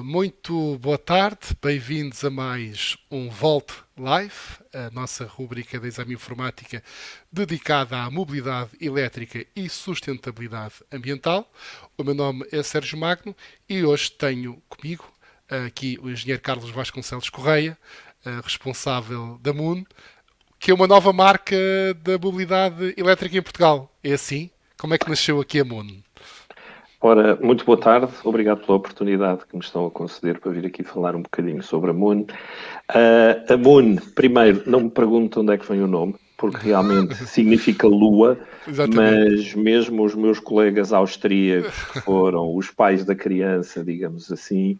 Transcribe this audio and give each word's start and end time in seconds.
Muito 0.00 0.78
boa 0.78 0.96
tarde, 0.96 1.38
bem-vindos 1.60 2.24
a 2.24 2.30
mais 2.30 2.96
um 3.10 3.28
Volt 3.28 3.70
Live, 3.98 4.32
a 4.72 4.88
nossa 4.90 5.26
rubrica 5.26 5.78
de 5.78 5.86
exame 5.86 6.14
informática 6.14 6.82
dedicada 7.30 7.98
à 7.98 8.10
mobilidade 8.10 8.70
elétrica 8.80 9.44
e 9.54 9.68
sustentabilidade 9.68 10.76
ambiental. 10.90 11.52
O 11.98 12.02
meu 12.02 12.14
nome 12.14 12.46
é 12.50 12.62
Sérgio 12.62 12.96
Magno 12.96 13.36
e 13.68 13.84
hoje 13.84 14.10
tenho 14.12 14.62
comigo 14.66 15.04
aqui 15.66 15.98
o 16.00 16.08
engenheiro 16.08 16.40
Carlos 16.40 16.70
Vasconcelos 16.70 17.28
Correia, 17.28 17.76
responsável 18.42 19.38
da 19.42 19.52
Moon, 19.52 19.84
que 20.58 20.70
é 20.70 20.74
uma 20.74 20.86
nova 20.86 21.12
marca 21.12 21.54
da 22.02 22.18
mobilidade 22.18 22.94
elétrica 22.96 23.36
em 23.36 23.42
Portugal. 23.42 23.94
É 24.02 24.14
assim? 24.14 24.50
Como 24.78 24.94
é 24.94 24.98
que 24.98 25.08
nasceu 25.08 25.38
aqui 25.38 25.60
a 25.60 25.64
Moon? 25.66 26.02
Ora, 27.04 27.36
muito 27.42 27.64
boa 27.64 27.76
tarde, 27.76 28.12
obrigado 28.22 28.64
pela 28.64 28.76
oportunidade 28.78 29.40
que 29.44 29.56
me 29.56 29.60
estão 29.60 29.84
a 29.84 29.90
conceder 29.90 30.38
para 30.38 30.52
vir 30.52 30.64
aqui 30.64 30.84
falar 30.84 31.16
um 31.16 31.22
bocadinho 31.22 31.60
sobre 31.60 31.90
a 31.90 31.92
Moon. 31.92 32.20
Uh, 32.20 33.52
a 33.52 33.56
Moon, 33.56 33.96
primeiro, 34.14 34.62
não 34.66 34.82
me 34.82 34.90
pergunto 34.90 35.40
onde 35.40 35.52
é 35.52 35.58
que 35.58 35.68
vem 35.68 35.82
o 35.82 35.88
nome, 35.88 36.14
porque 36.36 36.58
realmente 36.68 37.16
significa 37.26 37.88
lua, 37.88 38.38
Exatamente. 38.68 39.36
mas 39.36 39.54
mesmo 39.56 40.04
os 40.04 40.14
meus 40.14 40.38
colegas 40.38 40.92
austríacos, 40.92 41.74
que 41.92 42.00
foram 42.02 42.54
os 42.54 42.70
pais 42.70 43.04
da 43.04 43.16
criança, 43.16 43.82
digamos 43.82 44.30
assim, 44.30 44.78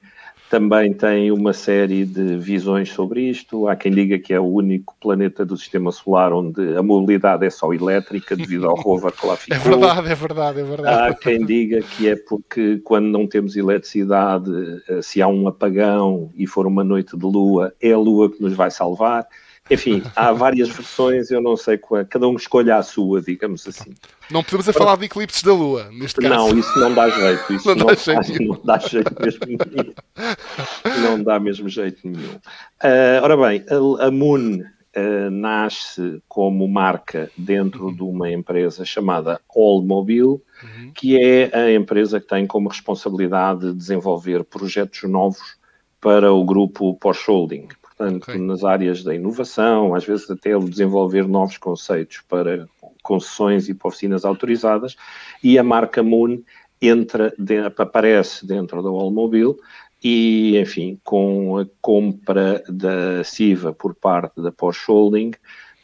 também 0.52 0.92
tem 0.92 1.32
uma 1.32 1.54
série 1.54 2.04
de 2.04 2.36
visões 2.36 2.90
sobre 2.90 3.22
isto. 3.22 3.66
Há 3.68 3.74
quem 3.74 3.90
diga 3.90 4.18
que 4.18 4.34
é 4.34 4.38
o 4.38 4.44
único 4.44 4.94
planeta 5.00 5.46
do 5.46 5.56
sistema 5.56 5.90
solar 5.90 6.30
onde 6.30 6.76
a 6.76 6.82
mobilidade 6.82 7.46
é 7.46 7.48
só 7.48 7.72
elétrica 7.72 8.36
devido 8.36 8.68
ao 8.68 8.76
rover 8.76 9.12
que 9.12 9.26
lá 9.26 9.34
ficou. 9.40 9.56
É 9.56 9.58
verdade, 9.58 10.10
é 10.10 10.14
verdade, 10.14 10.60
é 10.60 10.62
verdade. 10.62 11.10
Há 11.10 11.14
quem 11.14 11.46
diga 11.46 11.80
que 11.80 12.06
é 12.06 12.16
porque 12.16 12.76
quando 12.84 13.06
não 13.06 13.26
temos 13.26 13.56
eletricidade, 13.56 14.50
eh, 14.90 15.00
se 15.00 15.22
há 15.22 15.26
um 15.26 15.48
apagão 15.48 16.30
e 16.36 16.46
for 16.46 16.66
uma 16.66 16.84
noite 16.84 17.16
de 17.16 17.24
lua, 17.24 17.72
é 17.80 17.92
a 17.92 17.98
lua 17.98 18.30
que 18.30 18.42
nos 18.42 18.52
vai 18.52 18.70
salvar. 18.70 19.26
Enfim, 19.70 20.02
há 20.14 20.32
várias 20.32 20.68
versões, 20.68 21.30
eu 21.30 21.40
não 21.40 21.56
sei 21.56 21.78
qual, 21.78 22.04
cada 22.04 22.28
um 22.28 22.36
escolha 22.36 22.76
a 22.76 22.82
sua, 22.82 23.22
digamos 23.22 23.66
assim. 23.66 23.94
Não 24.32 24.42
podemos 24.42 24.68
a 24.68 24.72
falar 24.72 24.96
de 24.96 25.04
eclipses 25.04 25.42
da 25.42 25.52
Lua, 25.52 25.90
neste 25.92 26.20
caso. 26.20 26.34
Não, 26.34 26.58
isso 26.58 26.78
não 26.78 26.94
dá 26.94 27.08
jeito. 27.10 27.52
Isso 27.52 27.68
não, 27.68 27.74
não, 27.74 27.86
dá, 27.86 27.94
jeito 27.94 28.42
não 28.42 28.60
dá 28.64 28.78
jeito 28.78 29.22
mesmo 29.22 29.40
nenhum. 29.46 31.02
Não 31.02 31.22
dá 31.22 31.38
mesmo 31.38 31.68
jeito 31.68 32.00
nenhum. 32.08 32.34
Uh, 32.82 33.22
ora 33.22 33.36
bem, 33.36 33.64
a, 33.68 34.06
a 34.06 34.10
Moon 34.10 34.60
uh, 34.60 35.30
nasce 35.30 36.22
como 36.28 36.66
marca 36.66 37.30
dentro 37.36 37.86
uhum. 37.86 37.94
de 37.94 38.02
uma 38.02 38.30
empresa 38.30 38.84
chamada 38.84 39.40
Allmobile, 39.54 40.22
uhum. 40.22 40.92
que 40.94 41.22
é 41.22 41.54
a 41.54 41.72
empresa 41.74 42.18
que 42.18 42.26
tem 42.26 42.46
como 42.46 42.70
responsabilidade 42.70 43.60
de 43.60 43.74
desenvolver 43.74 44.44
projetos 44.44 45.02
novos 45.02 45.56
para 46.00 46.32
o 46.32 46.44
grupo 46.44 46.94
Porsche 46.94 47.30
Holding 47.30 47.68
portanto, 48.02 48.24
okay. 48.24 48.40
nas 48.40 48.64
áreas 48.64 49.04
da 49.04 49.14
inovação, 49.14 49.94
às 49.94 50.04
vezes 50.04 50.28
até 50.30 50.58
desenvolver 50.58 51.28
novos 51.28 51.58
conceitos 51.58 52.22
para 52.28 52.66
concessões 53.02 53.68
e 53.68 53.74
para 53.74 53.88
oficinas 53.88 54.24
autorizadas, 54.24 54.96
e 55.42 55.58
a 55.58 55.62
marca 55.62 56.02
Moon 56.02 56.42
entra, 56.80 57.32
de, 57.38 57.58
aparece 57.58 58.46
dentro 58.46 58.82
da 58.82 58.88
Allmobile 58.88 59.56
e, 60.02 60.58
enfim, 60.58 60.98
com 61.04 61.58
a 61.58 61.66
compra 61.80 62.62
da 62.68 63.22
Siva 63.22 63.72
por 63.72 63.94
parte 63.94 64.42
da 64.42 64.50
Porsche 64.50 64.90
Holding, 64.90 65.32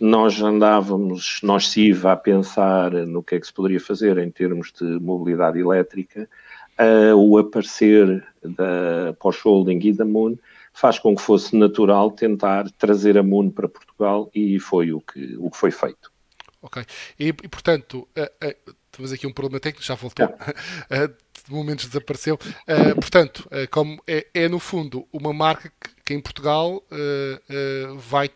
nós 0.00 0.40
andávamos, 0.40 1.40
nós 1.42 1.68
Siva, 1.68 2.12
a 2.12 2.16
pensar 2.16 2.92
no 2.92 3.22
que 3.22 3.36
é 3.36 3.40
que 3.40 3.46
se 3.46 3.52
poderia 3.52 3.80
fazer 3.80 4.18
em 4.18 4.30
termos 4.30 4.72
de 4.72 4.84
mobilidade 4.84 5.58
elétrica, 5.58 6.28
uh, 6.78 7.14
o 7.16 7.38
aparecer 7.38 8.24
da 8.42 9.12
Porsche 9.18 9.42
Holding 9.44 9.80
e 9.82 9.92
da 9.92 10.04
Moon 10.04 10.36
faz 10.72 10.98
com 10.98 11.16
que 11.16 11.22
fosse 11.22 11.56
natural 11.56 12.10
tentar 12.12 12.70
trazer 12.72 13.18
a 13.18 13.22
Moon 13.22 13.50
para 13.50 13.68
Portugal 13.68 14.30
e 14.32 14.60
foi 14.60 14.92
o 14.92 15.00
que, 15.00 15.36
o 15.38 15.50
que 15.50 15.56
foi 15.56 15.72
feito. 15.72 16.12
Ok. 16.60 16.84
E, 17.18 17.28
e 17.28 17.32
portanto, 17.32 18.08
uh, 18.16 18.46
uh, 18.46 18.74
temos 18.90 19.12
aqui 19.12 19.26
um 19.26 19.32
problema 19.32 19.60
técnico, 19.60 19.84
já 19.84 19.94
voltou. 19.94 20.26
Uh, 20.90 21.28
de 21.46 21.54
momentos 21.54 21.86
desapareceu. 21.86 22.34
Uh, 22.34 22.94
portanto, 22.96 23.48
como 23.70 24.02
é, 24.06 24.26
é, 24.34 24.48
no 24.48 24.58
fundo 24.58 25.06
uma 25.12 25.32
marca 25.32 25.72
que, 25.80 25.90
que 26.04 26.14
em 26.14 26.20
Portugal 26.20 26.82
vai 27.96 28.30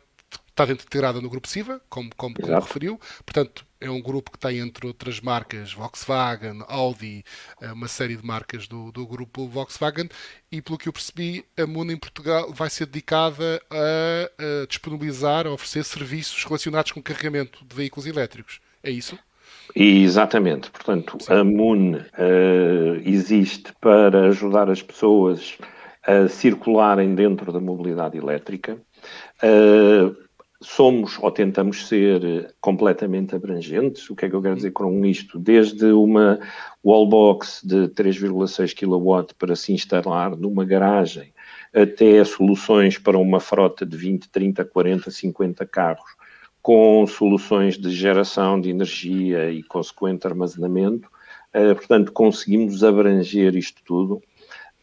está 0.48 0.66
dentro 0.66 0.86
integrada 0.86 1.20
no 1.20 1.28
grupo 1.28 1.48
SIVA, 1.48 1.80
como, 1.88 2.10
como, 2.16 2.34
como 2.34 2.60
referiu. 2.60 3.00
Portanto, 3.24 3.66
é 3.82 3.90
um 3.90 4.00
grupo 4.00 4.30
que 4.30 4.38
tem, 4.38 4.58
entre 4.60 4.86
outras 4.86 5.20
marcas, 5.20 5.72
Volkswagen, 5.72 6.62
Audi, 6.68 7.24
eh, 7.60 7.72
uma 7.72 7.88
série 7.88 8.16
de 8.16 8.24
marcas 8.24 8.68
do, 8.68 8.92
do 8.92 9.06
grupo 9.06 9.48
Volkswagen. 9.48 10.08
E 10.50 10.62
pelo 10.62 10.78
que 10.78 10.88
eu 10.88 10.92
percebi, 10.92 11.44
a 11.58 11.66
Muna 11.66 11.92
em 11.92 11.96
Portugal 11.96 12.52
vai 12.52 12.70
ser 12.70 12.86
dedicada 12.86 13.60
a, 13.70 14.62
a 14.62 14.66
disponibilizar, 14.66 15.46
a 15.46 15.50
oferecer 15.50 15.84
serviços 15.84 16.44
relacionados 16.44 16.92
com 16.92 17.02
carregamento 17.02 17.64
de 17.64 17.74
veículos 17.74 18.06
elétricos. 18.06 18.60
É 18.82 18.90
isso? 18.90 19.18
Exatamente. 19.74 20.70
Portanto, 20.70 21.18
Sim. 21.20 21.32
a 21.32 21.44
Moon 21.44 21.96
uh, 21.96 23.02
existe 23.04 23.72
para 23.80 24.28
ajudar 24.28 24.70
as 24.70 24.82
pessoas 24.82 25.56
a 26.04 26.28
circularem 26.28 27.14
dentro 27.14 27.52
da 27.52 27.60
mobilidade 27.60 28.18
elétrica. 28.18 28.76
Uh, 29.42 30.16
somos 30.62 31.18
ou 31.20 31.30
tentamos 31.30 31.86
ser 31.86 32.24
eh, 32.24 32.50
completamente 32.60 33.34
abrangentes. 33.34 34.08
O 34.08 34.16
que 34.16 34.26
é 34.26 34.30
que 34.30 34.34
eu 34.34 34.42
quero 34.42 34.56
dizer 34.56 34.70
com 34.70 35.04
isto? 35.04 35.38
Desde 35.38 35.86
uma 35.86 36.40
wallbox 36.84 37.60
de 37.64 37.88
3,6 37.88 38.74
kW 38.74 39.34
para 39.38 39.56
se 39.56 39.72
instalar 39.72 40.36
numa 40.36 40.64
garagem, 40.64 41.32
até 41.74 42.24
soluções 42.24 42.98
para 42.98 43.18
uma 43.18 43.40
frota 43.40 43.84
de 43.84 43.96
20, 43.96 44.28
30, 44.28 44.64
40, 44.64 45.10
50 45.10 45.66
carros, 45.66 46.10
com 46.60 47.06
soluções 47.06 47.76
de 47.76 47.90
geração 47.90 48.60
de 48.60 48.70
energia 48.70 49.50
e 49.50 49.62
consequente 49.62 50.26
armazenamento. 50.26 51.08
Uh, 51.54 51.74
portanto, 51.74 52.12
conseguimos 52.12 52.82
abranger 52.82 53.54
isto 53.56 53.82
tudo 53.84 54.22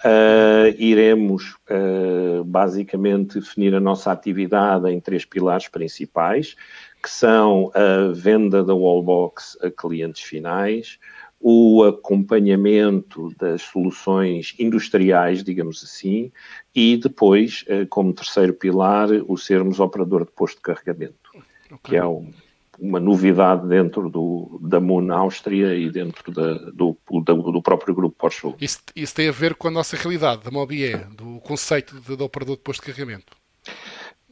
Uh, 0.04 0.74
iremos 0.78 1.58
uh, 1.70 2.42
basicamente 2.46 3.38
definir 3.40 3.76
a 3.76 3.82
nossa 3.82 4.12
atividade 4.12 4.90
em 4.90 5.00
três 5.00 5.26
pilares 5.26 5.68
principais, 5.68 6.56
que 7.04 7.10
são 7.10 7.70
a 7.76 8.14
venda 8.14 8.64
da 8.64 8.74
wallbox 8.74 9.58
a 9.62 9.70
clientes 9.70 10.22
finais, 10.22 10.98
o 11.38 11.84
acompanhamento 11.84 13.34
das 13.38 13.62
soluções 13.62 14.56
industriais, 14.58 15.44
digamos 15.44 15.84
assim, 15.84 16.32
e 16.74 16.96
depois, 16.96 17.66
uh, 17.68 17.86
como 17.90 18.14
terceiro 18.14 18.54
pilar, 18.54 19.10
o 19.28 19.38
sermos 19.38 19.82
operador 19.82 20.26
de 20.26 20.32
posto 20.32 20.58
de 20.58 20.62
carregamento, 20.62 21.30
okay. 21.66 21.78
que 21.84 21.96
é 21.98 22.06
um 22.06 22.32
uma 22.80 23.00
novidade 23.00 23.68
dentro 23.68 24.10
do, 24.10 24.60
da 24.62 24.80
Moon 24.80 25.12
Áustria 25.12 25.76
e 25.76 25.90
dentro 25.92 26.32
da, 26.32 26.54
do, 26.72 26.98
do, 27.10 27.52
do, 27.52 27.62
próprio 27.62 27.94
grupo 27.94 28.16
Porsche. 28.18 28.54
Isso, 28.60 28.80
isso 28.96 29.16
tem 29.16 29.28
a 29.28 29.32
ver 29.32 29.56
com 29.56 29.68
a 29.68 29.72
nossa 29.72 29.96
realidade, 29.96 30.44
da 30.44 30.52
Mobie, 30.52 30.96
do 31.16 31.40
conceito 31.42 32.00
de, 32.00 32.16
de 32.16 32.24
operador 32.24 32.56
de 32.56 32.64
posto 32.64 32.82
de 32.86 32.92
carregamento. 32.92 33.38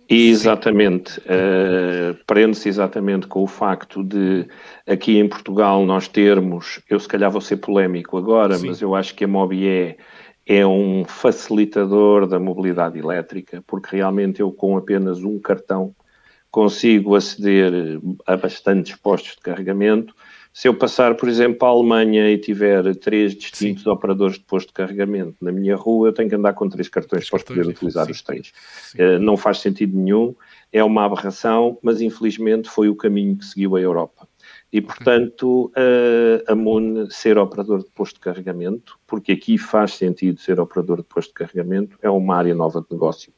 Exatamente, 0.09 1.19
uh, 1.19 2.17
prende-se 2.25 2.69
exatamente 2.69 3.27
com 3.27 3.43
o 3.43 3.47
facto 3.47 4.01
de 4.01 4.47
aqui 4.87 5.17
em 5.17 5.27
Portugal 5.27 5.85
nós 5.85 6.07
termos, 6.07 6.79
eu 6.89 6.97
se 6.97 7.07
calhar 7.09 7.29
vou 7.29 7.41
ser 7.41 7.57
polémico 7.57 8.17
agora, 8.17 8.57
Sim. 8.57 8.67
mas 8.67 8.81
eu 8.81 8.95
acho 8.95 9.13
que 9.13 9.25
a 9.25 9.27
Mobie 9.27 9.97
é 10.45 10.65
um 10.65 11.03
facilitador 11.03 12.25
da 12.25 12.39
mobilidade 12.39 12.97
elétrica, 12.97 13.61
porque 13.67 13.97
realmente 13.97 14.39
eu 14.39 14.49
com 14.49 14.77
apenas 14.77 15.21
um 15.21 15.39
cartão 15.39 15.93
consigo 16.51 17.15
aceder 17.15 17.99
a 18.25 18.37
bastantes 18.37 18.95
postos 18.95 19.35
de 19.35 19.41
carregamento. 19.41 20.15
Se 20.53 20.67
eu 20.67 20.73
passar, 20.73 21.15
por 21.15 21.29
exemplo, 21.29 21.59
para 21.59 21.67
a 21.67 21.71
Alemanha 21.71 22.31
e 22.31 22.37
tiver 22.37 22.95
três 22.95 23.35
distintos 23.35 23.83
sim. 23.83 23.89
operadores 23.89 24.39
de 24.39 24.45
posto 24.45 24.69
de 24.69 24.73
carregamento 24.73 25.35
na 25.39 25.51
minha 25.51 25.75
rua, 25.75 26.07
eu 26.07 26.13
tenho 26.13 26.29
que 26.29 26.35
andar 26.35 26.53
com 26.53 26.67
três 26.67 26.89
cartões 26.89 27.29
para 27.29 27.43
poder 27.43 27.67
utilizar 27.67 28.05
sim. 28.05 28.11
os 28.11 28.21
três. 28.23 28.51
Uh, 28.95 29.19
não 29.19 29.37
faz 29.37 29.59
sentido 29.59 29.95
nenhum, 29.95 30.35
é 30.73 30.83
uma 30.83 31.05
aberração, 31.05 31.77
mas 31.83 32.01
infelizmente 32.01 32.69
foi 32.69 32.89
o 32.89 32.95
caminho 32.95 33.37
que 33.37 33.45
seguiu 33.45 33.75
a 33.75 33.81
Europa. 33.81 34.27
E, 34.73 34.81
portanto, 34.81 35.71
uh, 35.75 36.51
a 36.51 36.55
Moon 36.55 37.07
ser 37.09 37.37
operador 37.37 37.83
de 37.83 37.89
posto 37.91 38.15
de 38.15 38.21
carregamento, 38.21 38.97
porque 39.05 39.33
aqui 39.33 39.57
faz 39.57 39.93
sentido 39.93 40.39
ser 40.39 40.59
operador 40.59 40.97
de 40.97 41.03
posto 41.03 41.29
de 41.29 41.35
carregamento, 41.35 41.99
é 42.01 42.09
uma 42.09 42.35
área 42.35 42.55
nova 42.55 42.81
de 42.81 42.87
negócio 42.91 43.31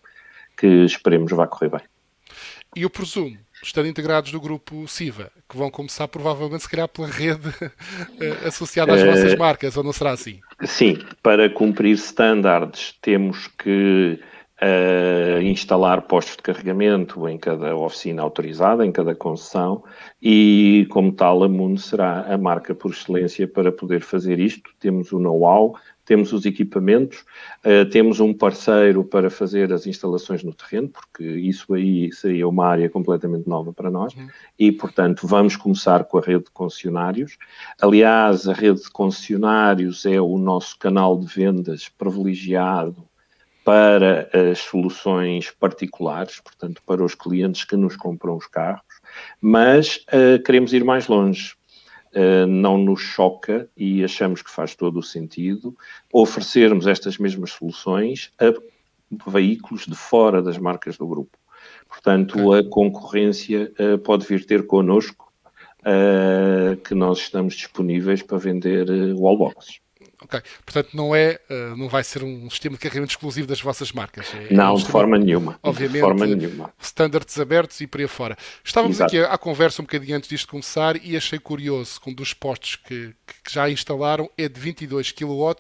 que 0.56 0.68
esperemos 0.86 1.31
vá 1.31 1.48
correr 1.48 1.69
bem. 1.69 1.81
E 2.75 2.83
eu 2.83 2.89
presumo, 2.89 3.36
estando 3.63 3.88
integrados 3.88 4.31
no 4.31 4.39
grupo 4.39 4.88
SIVA, 4.88 5.31
que 5.50 5.57
vão 5.57 5.71
começar 5.71 6.07
provavelmente 6.07 6.63
se 6.63 6.69
calhar 6.69 6.88
pela 6.88 7.07
rede 7.07 7.50
eh, 8.21 8.48
associada 8.48 8.94
às 8.94 9.01
uh, 9.01 9.06
vossas 9.06 9.36
marcas, 9.36 9.75
ou 9.75 9.83
não 9.83 9.92
será 9.92 10.12
assim? 10.12 10.39
Sim, 10.63 11.00
para 11.24 11.50
cumprir 11.50 11.94
standards 11.95 12.95
temos 13.01 13.48
que 13.48 14.19
uh, 14.62 15.42
instalar 15.42 16.04
postos 16.04 16.36
de 16.38 16.44
carregamento 16.44 17.27
em 17.27 17.38
cada 17.38 17.75
oficina 17.75 18.21
autorizada, 18.21 18.86
em 18.86 18.92
cada 18.92 19.15
concessão, 19.15 19.83
e 20.22 20.88
como 20.92 21.12
tal 21.12 21.44
a 21.44 21.50
Mundo 21.50 21.80
será 21.80 22.22
a 22.31 22.38
marca 22.38 22.75
por 22.75 22.92
excelência 22.92 23.48
para 23.48 23.72
poder 23.72 24.01
fazer 24.01 24.39
isto. 24.39 24.69
Temos 24.80 25.12
o 25.12 25.19
know-how, 25.19 25.75
temos 26.10 26.34
os 26.34 26.44
equipamentos, 26.44 27.20
uh, 27.64 27.88
temos 27.92 28.20
um 28.20 28.34
parceiro 28.34 29.04
para 29.04 29.30
fazer 29.30 29.72
as 29.72 29.86
instalações 29.86 30.44
no 30.44 30.52
terreno, 30.52 30.90
porque 30.90 31.24
isso 31.24 31.72
aí 31.72 32.12
seria 32.12 32.48
uma 32.48 32.66
área 32.66 32.90
completamente 32.90 33.48
nova 33.48 33.72
para 33.72 33.92
nós, 33.92 34.16
uhum. 34.16 34.28
e, 34.58 34.72
portanto, 34.72 35.28
vamos 35.28 35.56
começar 35.56 36.04
com 36.06 36.18
a 36.18 36.22
rede 36.22 36.46
de 36.46 36.52
concessionários. 36.52 37.38
Aliás, 37.80 38.48
a 38.48 38.54
rede 38.54 38.82
de 38.82 38.90
concessionários 38.90 40.04
é 40.04 40.20
o 40.20 40.40
nosso 40.40 40.80
canal 40.80 41.16
de 41.16 41.28
vendas 41.28 41.88
privilegiado 41.90 43.08
para 43.64 44.28
as 44.34 44.58
soluções 44.58 45.52
particulares, 45.52 46.42
portanto, 46.42 46.82
para 46.88 47.04
os 47.04 47.14
clientes 47.14 47.66
que 47.66 47.76
nos 47.76 47.96
compram 47.96 48.36
os 48.36 48.48
carros, 48.48 48.82
mas 49.40 49.98
uh, 50.08 50.42
queremos 50.44 50.74
ir 50.74 50.84
mais 50.84 51.08
longe. 51.08 51.54
Uh, 52.16 52.48
não 52.48 52.78
nos 52.78 53.02
choca 53.02 53.70
e 53.78 54.04
achamos 54.04 54.42
que 54.42 54.50
faz 54.50 54.74
todo 54.74 54.98
o 54.98 55.04
sentido 55.04 55.78
oferecermos 56.12 56.88
estas 56.88 57.20
mesmas 57.20 57.52
soluções 57.52 58.32
a 58.40 58.52
veículos 59.30 59.86
de 59.86 59.96
fora 59.96 60.42
das 60.42 60.58
marcas 60.58 60.98
do 60.98 61.08
grupo. 61.08 61.38
Portanto, 61.88 62.52
a 62.54 62.64
concorrência 62.68 63.72
uh, 63.80 63.98
pode 64.00 64.26
vir 64.26 64.46
ter 64.46 64.66
connosco 64.66 65.28
que 66.84 66.94
nós 66.94 67.20
estamos 67.20 67.54
disponíveis 67.54 68.22
para 68.22 68.38
vender 68.38 68.86
wallboxes. 69.16 69.80
Ok. 70.21 70.42
Portanto, 70.66 70.89
não, 70.94 71.16
é, 71.16 71.39
uh, 71.50 71.77
não 71.77 71.88
vai 71.88 72.04
ser 72.04 72.24
um 72.24 72.50
sistema 72.50 72.75
de 72.75 72.81
carregamento 72.81 73.12
exclusivo 73.12 73.48
das 73.48 73.62
vossas 73.62 73.94
marcas. 73.94 74.27
É, 74.33 74.54
não, 74.54 74.66
é 74.66 74.71
um 74.71 74.75
de 74.75 74.86
forma 74.86 75.18
nenhuma. 75.18 75.57
Obviamente, 75.63 75.94
de 75.95 76.01
forma 76.01 76.25
nenhuma. 76.25 76.74
standards 76.80 77.39
abertos 77.39 77.80
e 77.80 77.88
por 77.88 78.01
aí 78.01 78.07
fora. 78.07 78.38
Estávamos 78.63 78.98
Exato. 78.98 79.16
aqui 79.16 79.25
à, 79.25 79.33
à 79.33 79.38
conversa 79.38 79.81
um 79.81 79.86
bocadinho 79.86 80.18
antes 80.18 80.30
disto 80.30 80.50
começar 80.50 80.98
e 81.01 81.16
achei 81.16 81.39
curioso 81.39 82.01
que 82.01 82.10
um 82.10 82.13
dos 82.13 82.33
postos 82.33 82.75
que, 82.75 83.16
que 83.44 83.54
já 83.54 83.69
instalaram 83.69 84.30
é 84.38 84.50
de 84.50 84.60
22 84.60 85.13
kW, 85.13 85.56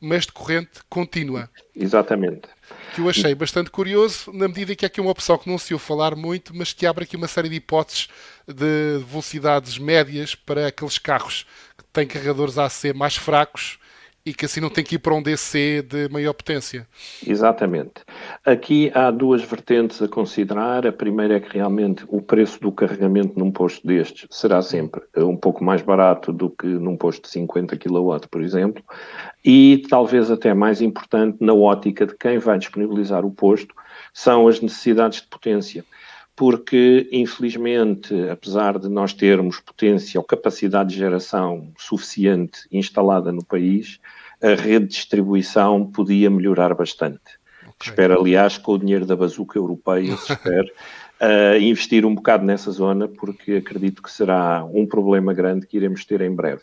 mas 0.00 0.26
de 0.26 0.32
corrente 0.32 0.80
contínua. 0.88 1.48
Exatamente. 1.74 2.48
Que 2.94 3.00
eu 3.00 3.08
achei 3.08 3.32
bastante 3.34 3.70
curioso, 3.70 4.32
na 4.32 4.48
medida 4.48 4.74
que 4.74 4.84
é 4.84 4.88
aqui 4.88 5.00
uma 5.00 5.10
opção 5.10 5.38
que 5.38 5.48
não 5.48 5.56
se 5.56 5.72
ouve 5.72 5.84
falar 5.84 6.16
muito, 6.16 6.54
mas 6.54 6.72
que 6.72 6.84
abre 6.84 7.04
aqui 7.04 7.16
uma 7.16 7.28
série 7.28 7.48
de 7.48 7.56
hipóteses 7.56 8.08
de 8.46 8.98
velocidades 9.06 9.78
médias 9.78 10.34
para 10.34 10.66
aqueles 10.66 10.98
carros 10.98 11.46
que 11.78 11.84
têm 11.92 12.06
carregadores 12.06 12.58
AC 12.58 12.92
mais 12.94 13.16
fracos 13.16 13.78
e 14.24 14.34
que 14.34 14.44
assim 14.44 14.60
não 14.60 14.68
tem 14.68 14.84
que 14.84 14.96
ir 14.96 14.98
para 14.98 15.14
um 15.14 15.22
DC 15.22 15.82
de 15.82 16.08
maior 16.10 16.34
potência. 16.34 16.86
Exatamente. 17.26 18.02
Aqui 18.44 18.90
há 18.94 19.10
duas 19.10 19.42
vertentes 19.42 20.02
a 20.02 20.08
considerar. 20.08 20.86
A 20.86 20.92
primeira 20.92 21.36
é 21.36 21.40
que 21.40 21.56
realmente 21.56 22.04
o 22.08 22.20
preço 22.20 22.60
do 22.60 22.70
carregamento 22.70 23.38
num 23.38 23.50
posto 23.50 23.86
destes 23.86 24.26
será 24.30 24.60
sempre 24.60 25.00
um 25.16 25.36
pouco 25.36 25.64
mais 25.64 25.80
barato 25.82 26.32
do 26.32 26.50
que 26.50 26.66
num 26.66 26.96
posto 26.96 27.22
de 27.22 27.30
50 27.30 27.76
kW, 27.76 28.28
por 28.30 28.42
exemplo, 28.42 28.82
e 29.44 29.82
talvez 29.88 30.30
até 30.30 30.52
mais 30.52 30.82
importante 30.82 31.38
na 31.40 31.54
ótica 31.54 32.06
de 32.06 32.14
quem 32.16 32.38
vai 32.38 32.58
disponibilizar 32.58 33.24
o 33.24 33.30
posto 33.30 33.74
são 34.12 34.48
as 34.48 34.60
necessidades 34.60 35.22
de 35.22 35.28
potência 35.28 35.84
porque, 36.40 37.06
infelizmente, 37.12 38.14
apesar 38.30 38.78
de 38.78 38.88
nós 38.88 39.12
termos 39.12 39.60
potência 39.60 40.18
ou 40.18 40.24
capacidade 40.24 40.88
de 40.88 40.96
geração 40.96 41.70
suficiente 41.76 42.60
instalada 42.72 43.30
no 43.30 43.44
país, 43.44 44.00
a 44.42 44.54
rede 44.54 44.86
de 44.86 44.94
distribuição 44.94 45.84
podia 45.84 46.30
melhorar 46.30 46.74
bastante. 46.74 47.20
Okay. 47.60 47.90
Espero, 47.90 48.18
aliás, 48.18 48.56
com 48.56 48.72
o 48.72 48.78
dinheiro 48.78 49.04
da 49.04 49.14
bazuca 49.14 49.58
europeia, 49.58 50.14
espero 50.14 50.66
uh, 51.20 51.60
investir 51.60 52.06
um 52.06 52.14
bocado 52.14 52.42
nessa 52.42 52.70
zona, 52.70 53.06
porque 53.06 53.56
acredito 53.56 54.02
que 54.02 54.10
será 54.10 54.64
um 54.64 54.86
problema 54.86 55.34
grande 55.34 55.66
que 55.66 55.76
iremos 55.76 56.06
ter 56.06 56.22
em 56.22 56.34
breve. 56.34 56.62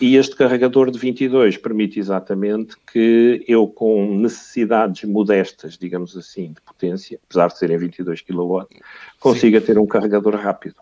E 0.00 0.16
este 0.16 0.34
carregador 0.34 0.90
de 0.90 0.98
22 0.98 1.56
permite 1.58 1.98
exatamente 1.98 2.76
que 2.90 3.44
eu, 3.46 3.66
com 3.66 4.16
necessidades 4.16 5.04
modestas, 5.04 5.76
digamos 5.76 6.16
assim, 6.16 6.52
de 6.52 6.60
potência, 6.62 7.20
apesar 7.24 7.48
de 7.48 7.58
serem 7.58 7.76
22 7.76 8.22
kW, 8.22 8.66
consiga 9.18 9.60
Sim. 9.60 9.66
ter 9.66 9.78
um 9.78 9.86
carregador 9.86 10.36
rápido. 10.36 10.76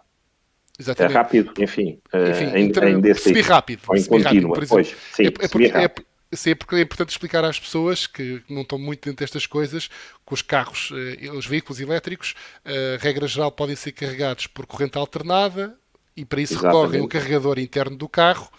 Exatamente. 0.78 1.12
É 1.12 1.18
rápido, 1.18 1.52
enfim, 1.58 1.98
eh, 2.12 2.30
enfim 2.30 2.44
em, 2.56 2.64
entre, 2.66 2.90
em 2.90 3.00
DC, 3.00 3.20
semi-rápido. 3.22 3.82
Ou 3.88 3.96
em 3.96 4.04
contínua, 4.04 4.60
pois, 4.68 4.94
sim, 5.12 5.24
é, 5.24 5.26
é, 5.26 5.30
porque, 5.30 5.64
é, 5.64 5.88
Sim, 6.32 6.50
é 6.50 6.54
porque 6.54 6.76
é 6.76 6.80
importante 6.82 7.10
explicar 7.10 7.42
às 7.44 7.58
pessoas 7.58 8.06
que 8.06 8.42
não 8.48 8.62
estão 8.62 8.78
muito 8.78 9.08
dentro 9.08 9.24
destas 9.24 9.46
coisas 9.46 9.88
que 9.88 10.34
os 10.34 10.42
carros, 10.42 10.92
eh, 10.92 11.30
os 11.30 11.46
veículos 11.46 11.80
elétricos, 11.80 12.34
eh, 12.64 12.98
regra 13.00 13.26
geral, 13.26 13.50
podem 13.50 13.74
ser 13.74 13.92
carregados 13.92 14.46
por 14.46 14.66
corrente 14.66 14.98
alternada 14.98 15.74
e 16.14 16.26
para 16.26 16.42
isso 16.42 16.54
Exatamente. 16.54 16.76
recorrem 16.76 17.00
o 17.00 17.08
carregador 17.08 17.58
interno 17.58 17.96
do 17.96 18.08
carro 18.08 18.50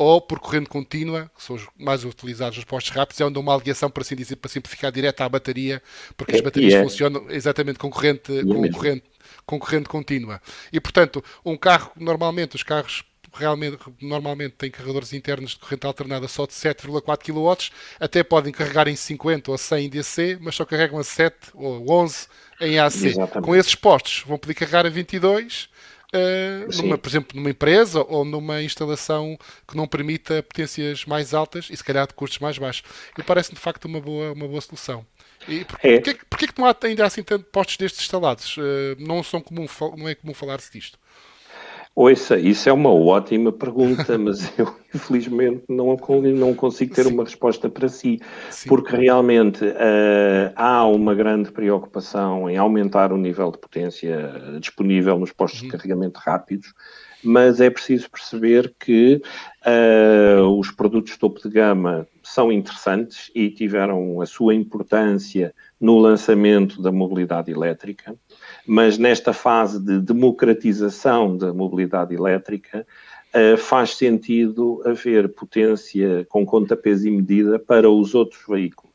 ou 0.00 0.18
por 0.18 0.40
corrente 0.40 0.70
contínua, 0.70 1.30
que 1.36 1.42
são 1.42 1.54
os 1.54 1.68
mais 1.76 2.06
utilizados 2.06 2.56
nos 2.56 2.64
postos 2.64 2.90
rápidos, 2.90 3.20
é 3.20 3.24
onde 3.26 3.38
uma 3.38 3.54
ligação, 3.54 3.90
para 3.90 4.02
assim 4.02 4.16
dizer, 4.16 4.36
para 4.36 4.50
simplificar, 4.50 4.90
direta 4.90 5.26
à 5.26 5.28
bateria, 5.28 5.82
porque 6.16 6.32
é, 6.32 6.36
as 6.36 6.40
baterias 6.40 6.72
é. 6.72 6.82
funcionam 6.82 7.26
exatamente 7.28 7.78
com 7.78 7.90
corrente, 7.90 8.38
é 8.38 8.42
com, 8.42 8.70
corrente, 8.70 9.04
com 9.44 9.58
corrente 9.58 9.88
contínua. 9.90 10.40
E, 10.72 10.80
portanto, 10.80 11.22
um 11.44 11.54
carro, 11.54 11.92
normalmente, 11.96 12.56
os 12.56 12.62
carros 12.62 13.04
realmente, 13.34 13.76
normalmente 14.00 14.52
têm 14.52 14.70
carregadores 14.70 15.12
internos 15.12 15.50
de 15.50 15.58
corrente 15.58 15.86
alternada 15.86 16.26
só 16.28 16.46
de 16.46 16.54
7,4 16.54 17.18
kW, 17.18 17.70
até 18.00 18.22
podem 18.22 18.54
carregar 18.54 18.88
em 18.88 18.96
50 18.96 19.50
ou 19.50 19.58
100 19.58 19.84
em 19.84 19.90
DC, 19.90 20.38
mas 20.40 20.54
só 20.54 20.64
carregam 20.64 20.98
a 20.98 21.04
7 21.04 21.36
ou 21.52 21.92
11 21.92 22.26
em 22.58 22.78
AC. 22.78 23.04
Exatamente. 23.04 23.44
Com 23.44 23.54
esses 23.54 23.74
postos, 23.74 24.24
vão 24.26 24.38
poder 24.38 24.54
carregar 24.54 24.86
a 24.86 24.88
22 24.88 25.68
uh, 26.14 26.82
numa, 26.82 26.98
por 26.98 27.08
exemplo, 27.08 27.36
numa 27.36 27.50
empresa 27.50 28.04
ou 28.08 28.24
numa 28.24 28.62
instalação 28.62 29.38
que 29.66 29.76
não 29.76 29.86
permita 29.86 30.42
potências 30.42 31.04
mais 31.04 31.34
altas 31.34 31.68
e 31.70 31.76
se 31.76 31.84
calhar 31.84 32.06
de 32.06 32.14
custos 32.14 32.38
mais 32.38 32.58
baixos. 32.58 32.82
E 33.18 33.22
parece-me 33.22 33.56
de 33.56 33.60
facto 33.60 33.84
uma 33.86 34.00
boa, 34.00 34.32
uma 34.32 34.46
boa 34.46 34.60
solução. 34.60 35.04
E 35.48 35.64
por, 35.64 35.78
é. 35.82 35.94
porquê, 35.94 36.18
porquê 36.28 36.46
que 36.46 36.58
não 36.58 36.66
há 36.68 36.76
ainda 36.82 37.04
assim 37.04 37.22
tanto 37.22 37.44
postos 37.46 37.76
destes 37.76 38.02
instalados? 38.02 38.56
Uh, 38.56 38.96
não, 38.98 39.22
são 39.22 39.40
comum, 39.40 39.66
não 39.96 40.08
é 40.08 40.14
comum 40.14 40.34
falar-se 40.34 40.72
disto. 40.72 40.98
Ouça, 42.00 42.38
isso 42.38 42.66
é 42.66 42.72
uma 42.72 42.90
ótima 42.90 43.52
pergunta, 43.52 44.16
mas 44.16 44.50
eu 44.58 44.74
infelizmente 44.94 45.64
não, 45.68 45.94
não 46.34 46.54
consigo 46.54 46.94
ter 46.94 47.04
Sim. 47.04 47.12
uma 47.12 47.24
resposta 47.24 47.68
para 47.68 47.90
si, 47.90 48.18
Sim. 48.48 48.70
porque 48.70 48.96
realmente 48.96 49.62
uh, 49.62 50.50
há 50.56 50.86
uma 50.86 51.14
grande 51.14 51.52
preocupação 51.52 52.48
em 52.48 52.56
aumentar 52.56 53.12
o 53.12 53.18
nível 53.18 53.52
de 53.52 53.58
potência 53.58 54.32
disponível 54.58 55.18
nos 55.18 55.30
postos 55.30 55.60
uhum. 55.60 55.66
de 55.66 55.72
carregamento 55.72 56.18
rápidos, 56.24 56.72
mas 57.22 57.60
é 57.60 57.68
preciso 57.70 58.10
perceber 58.10 58.74
que 58.78 59.20
uh, 59.66 60.42
os 60.58 60.70
produtos 60.70 61.16
topo 61.16 61.40
de 61.40 61.48
gama 61.48 62.06
são 62.22 62.52
interessantes 62.52 63.30
e 63.34 63.50
tiveram 63.50 64.20
a 64.20 64.26
sua 64.26 64.54
importância 64.54 65.54
no 65.80 65.98
lançamento 65.98 66.80
da 66.80 66.92
mobilidade 66.92 67.50
elétrica 67.50 68.14
mas 68.66 68.98
nesta 68.98 69.32
fase 69.32 69.80
de 69.80 70.00
democratização 70.00 71.36
da 71.36 71.52
mobilidade 71.52 72.14
elétrica, 72.14 72.86
uh, 73.34 73.56
faz 73.56 73.96
sentido 73.96 74.82
haver 74.84 75.28
potência 75.30 76.24
com 76.28 76.44
conta, 76.44 76.76
peso 76.76 77.08
e 77.08 77.10
medida 77.10 77.58
para 77.58 77.90
os 77.90 78.14
outros 78.14 78.42
veículos. 78.48 78.90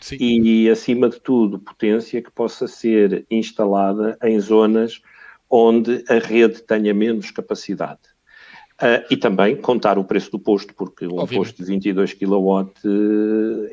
Sim. 0.00 0.16
E, 0.20 0.70
acima 0.70 1.08
de 1.08 1.18
tudo, 1.18 1.58
potência 1.58 2.20
que 2.22 2.30
possa 2.30 2.68
ser 2.68 3.26
instalada 3.30 4.16
em 4.22 4.38
zonas 4.38 5.00
onde 5.48 6.04
a 6.08 6.18
rede 6.18 6.62
tenha 6.62 6.92
menos 6.92 7.30
capacidade. 7.30 8.00
Uh, 8.76 9.00
e 9.08 9.16
também 9.16 9.56
contar 9.56 9.98
o 9.98 10.04
preço 10.04 10.30
do 10.30 10.38
posto, 10.38 10.74
porque 10.74 11.06
um 11.06 11.18
Obviamente. 11.18 11.36
posto 11.36 11.56
de 11.56 11.64
22 11.64 12.12
kW 12.12 12.70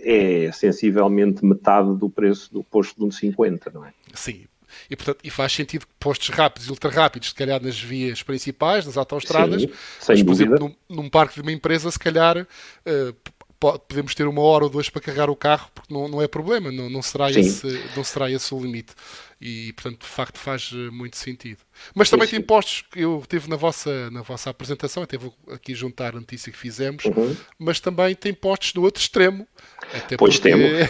é 0.02 0.50
sensivelmente 0.54 1.44
metade 1.44 1.94
do 1.98 2.10
preço 2.10 2.54
do 2.54 2.64
posto 2.64 2.98
de 2.98 3.04
um 3.04 3.12
50, 3.12 3.70
não 3.74 3.86
é? 3.86 3.92
Sim, 4.14 4.46
e, 4.90 4.96
portanto, 4.96 5.20
e 5.24 5.30
faz 5.30 5.52
sentido 5.52 5.86
que 5.86 5.94
postos 6.00 6.30
rápidos 6.30 6.68
e 6.68 6.72
ultra 6.72 6.90
rápidos, 6.90 7.30
se 7.30 7.36
calhar 7.36 7.62
nas 7.62 7.80
vias 7.80 8.24
principais, 8.24 8.86
nas 8.86 8.98
autoestradas, 8.98 9.62
Sim, 9.62 9.70
mas, 10.08 10.24
por 10.24 10.32
exemplo, 10.32 10.60
num, 10.60 10.96
num, 10.96 11.10
parque 11.10 11.36
de 11.36 11.42
uma 11.42 11.52
empresa, 11.52 11.90
se 11.92 12.00
calhar 12.00 12.38
uh, 12.38 13.16
podemos 13.72 14.14
ter 14.14 14.28
uma 14.28 14.42
hora 14.42 14.66
ou 14.66 14.70
duas 14.70 14.90
para 14.90 15.02
carregar 15.02 15.30
o 15.30 15.36
carro, 15.36 15.70
porque 15.74 15.94
não, 15.94 16.08
não 16.08 16.22
é 16.22 16.28
problema, 16.28 16.72
não, 16.72 16.90
não, 16.90 17.02
será 17.02 17.32
esse, 17.32 17.82
não 17.96 18.04
será 18.04 18.30
esse 18.30 18.54
o 18.54 18.60
limite. 18.60 18.94
E, 19.40 19.74
portanto, 19.74 20.04
de 20.04 20.08
facto, 20.08 20.38
faz 20.38 20.72
eh, 20.74 20.90
muito 20.90 21.18
sentido. 21.18 21.58
Mas 21.94 22.10
também 22.10 22.28
tem 22.28 22.40
postos 22.42 22.86
que 22.90 23.02
eu 23.02 23.22
tive 23.28 23.50
na 23.50 23.58
vossa, 23.58 24.10
na 24.10 24.22
vossa 24.22 24.50
apresentação, 24.50 25.04
até 25.04 25.18
vou 25.18 25.34
aqui 25.52 25.76
juntar 25.76 26.16
a 26.16 26.20
notícia 26.20 26.50
que 26.50 26.58
fizemos, 26.58 27.04
uhum. 27.04 27.36
mas 27.60 27.82
também 27.82 28.16
tem 28.16 28.34
postos 28.34 28.74
no 28.74 28.84
outro 28.84 29.02
extremo. 29.02 29.46
Até 29.94 30.16
pois 30.16 30.40
porque... 30.40 30.50
temos. 30.50 30.90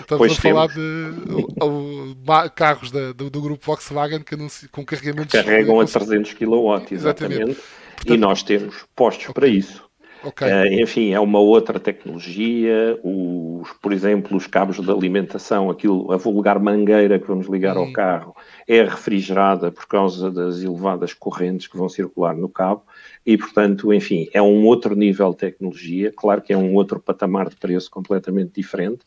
Estamos 0.00 0.18
pois 0.18 0.32
a 0.32 0.34
falar 0.36 0.68
de 0.68 2.50
carros 2.54 2.90
da, 2.90 3.12
do, 3.12 3.30
do, 3.30 3.40
grupo 3.40 3.64
Volkswagen 3.64 4.22
que 4.22 4.36
com 4.68 4.84
carregamentos. 4.84 5.32
Carregam 5.32 5.80
a 5.80 5.84
300 5.84 6.34
kW, 6.34 6.86
exatamente. 6.90 6.92
exatamente. 6.92 7.60
Portanto, 7.96 8.14
e 8.14 8.16
nós 8.16 8.42
temos 8.42 8.84
postos 8.94 9.24
okay. 9.24 9.34
para 9.34 9.48
isso. 9.48 9.85
Okay. 10.26 10.48
Uh, 10.48 10.82
enfim, 10.82 11.12
é 11.12 11.20
uma 11.20 11.38
outra 11.38 11.78
tecnologia. 11.78 12.98
Os, 13.04 13.70
por 13.80 13.92
exemplo, 13.92 14.36
os 14.36 14.46
cabos 14.46 14.80
de 14.80 14.90
alimentação, 14.90 15.70
aquilo, 15.70 16.10
a 16.10 16.16
vulgar 16.16 16.58
mangueira 16.58 17.18
que 17.18 17.26
vamos 17.28 17.46
ligar 17.46 17.76
hum. 17.76 17.82
ao 17.82 17.92
carro, 17.92 18.36
é 18.66 18.82
refrigerada 18.82 19.70
por 19.70 19.86
causa 19.86 20.30
das 20.30 20.62
elevadas 20.62 21.14
correntes 21.14 21.68
que 21.68 21.76
vão 21.76 21.88
circular 21.88 22.34
no 22.34 22.48
cabo. 22.48 22.82
E, 23.24 23.38
portanto, 23.38 23.92
enfim, 23.92 24.28
é 24.32 24.42
um 24.42 24.64
outro 24.66 24.96
nível 24.96 25.30
de 25.30 25.36
tecnologia. 25.36 26.12
Claro 26.14 26.42
que 26.42 26.52
é 26.52 26.56
um 26.56 26.74
outro 26.74 26.98
patamar 26.98 27.48
de 27.48 27.56
preço 27.56 27.88
completamente 27.88 28.52
diferente, 28.54 29.04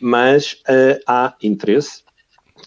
mas 0.00 0.62
uh, 0.68 1.00
há 1.06 1.34
interesse 1.42 2.04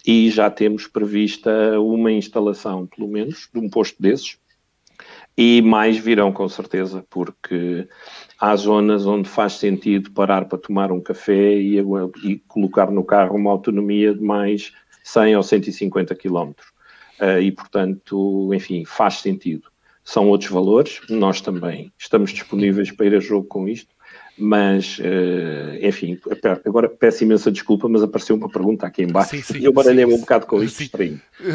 e 0.06 0.30
já 0.30 0.50
temos 0.50 0.86
prevista 0.86 1.80
uma 1.80 2.12
instalação, 2.12 2.86
pelo 2.86 3.08
menos, 3.08 3.48
de 3.52 3.58
um 3.58 3.70
posto 3.70 4.02
desses 4.02 4.36
e 5.36 5.60
mais 5.62 5.98
virão 5.98 6.32
com 6.32 6.48
certeza, 6.48 7.04
porque 7.10 7.88
há 8.38 8.54
zonas 8.56 9.06
onde 9.06 9.28
faz 9.28 9.54
sentido 9.54 10.12
parar 10.12 10.44
para 10.46 10.58
tomar 10.58 10.92
um 10.92 11.00
café 11.00 11.54
e, 11.54 11.78
e 12.24 12.38
colocar 12.46 12.90
no 12.90 13.04
carro 13.04 13.36
uma 13.36 13.50
autonomia 13.50 14.14
de 14.14 14.22
mais 14.22 14.72
100 15.02 15.36
ou 15.36 15.42
150 15.42 16.14
km. 16.14 16.52
Uh, 17.20 17.40
e, 17.40 17.52
portanto, 17.52 18.52
enfim, 18.54 18.84
faz 18.84 19.14
sentido. 19.14 19.68
São 20.02 20.28
outros 20.28 20.50
valores, 20.50 21.00
nós 21.08 21.40
também 21.40 21.92
estamos 21.98 22.30
disponíveis 22.30 22.90
para 22.90 23.06
ir 23.06 23.14
a 23.16 23.20
jogo 23.20 23.46
com 23.46 23.68
isto, 23.68 23.94
mas, 24.36 24.98
uh, 24.98 25.78
enfim, 25.80 26.18
agora 26.64 26.88
peço 26.88 27.22
imensa 27.22 27.52
desculpa, 27.52 27.88
mas 27.88 28.02
apareceu 28.02 28.34
uma 28.34 28.48
pergunta 28.48 28.84
aqui 28.84 29.02
embaixo 29.02 29.30
sim, 29.30 29.42
sim, 29.42 29.58
e 29.58 29.64
eu 29.64 29.72
baralhei-me 29.72 30.12
um 30.12 30.18
bocado 30.18 30.46
com 30.46 30.60
isso. 30.62 30.82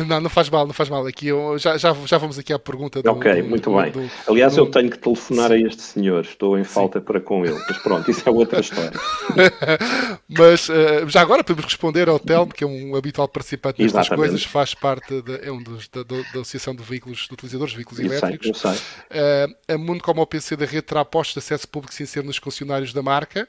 Não, 0.08 0.22
não 0.22 0.30
faz 0.30 0.50
mal, 0.50 0.66
não 0.66 0.74
faz 0.74 0.88
mal. 0.88 1.06
Aqui 1.06 1.28
eu, 1.28 1.58
já, 1.58 1.78
já, 1.78 1.94
já 2.06 2.18
vamos 2.18 2.40
aqui 2.40 2.54
à 2.54 2.60
pergunta. 2.60 3.02
Do, 3.04 3.12
ok, 3.12 3.42
do, 3.42 3.50
muito 3.50 3.70
do, 3.70 3.82
bem. 3.82 3.92
Do, 3.92 4.10
Aliás, 4.28 4.56
eu 4.56 4.66
tenho 4.66 4.90
que 4.90 4.98
telefonar 4.98 5.52
a 5.52 5.58
este 5.58 5.82
senhor, 5.82 6.22
estou 6.22 6.58
em 6.58 6.64
falta 6.64 7.02
para 7.02 7.20
com 7.20 7.46
ele, 7.46 7.60
mas 7.68 7.78
pronto, 7.80 8.10
isso 8.10 8.28
é 8.28 8.32
outra 8.32 8.62
história. 8.62 8.92
mas 10.30 10.70
uh, 10.70 11.08
já 11.08 11.22
agora 11.22 11.44
podemos 11.44 11.66
responder 11.66 12.08
ao 12.08 12.18
Telmo, 12.18 12.54
que 12.54 12.64
é 12.64 12.68
um 12.68 12.96
habitual 12.96 13.28
participante 13.28 13.82
nestas 13.82 14.06
Exatamente. 14.06 14.30
coisas, 14.30 14.44
faz 14.46 14.74
parte, 14.74 15.22
de, 15.22 15.46
é 15.46 15.52
um 15.52 15.62
dos, 15.62 15.90
da, 15.90 16.04
da, 16.04 16.20
Associação 16.40 16.74
de 16.74 16.84
Veículos, 16.84 17.28
de 17.28 17.34
Utilizadores 17.34 17.72
de 17.72 17.78
Veículos 17.78 18.00
eu 18.00 18.06
Elétricos. 18.06 18.58
Sei, 18.58 18.72
eu 18.72 18.76
sei. 18.76 18.80
Uh, 19.20 19.74
a 19.74 19.78
Mundo, 19.78 20.02
como 20.02 20.22
ao 20.22 20.28
PC 20.28 20.56
da 20.56 20.66
rede, 20.66 20.84
terá 20.84 21.04
postos 21.04 21.34
de 21.34 21.40
acesso 21.40 21.68
público 21.68 21.94
sem 21.94 22.06
ser 22.06 22.24
nos 22.24 22.40
concessionários 22.40 22.69
funcionários 22.70 22.94
da 22.94 23.02
marca. 23.02 23.48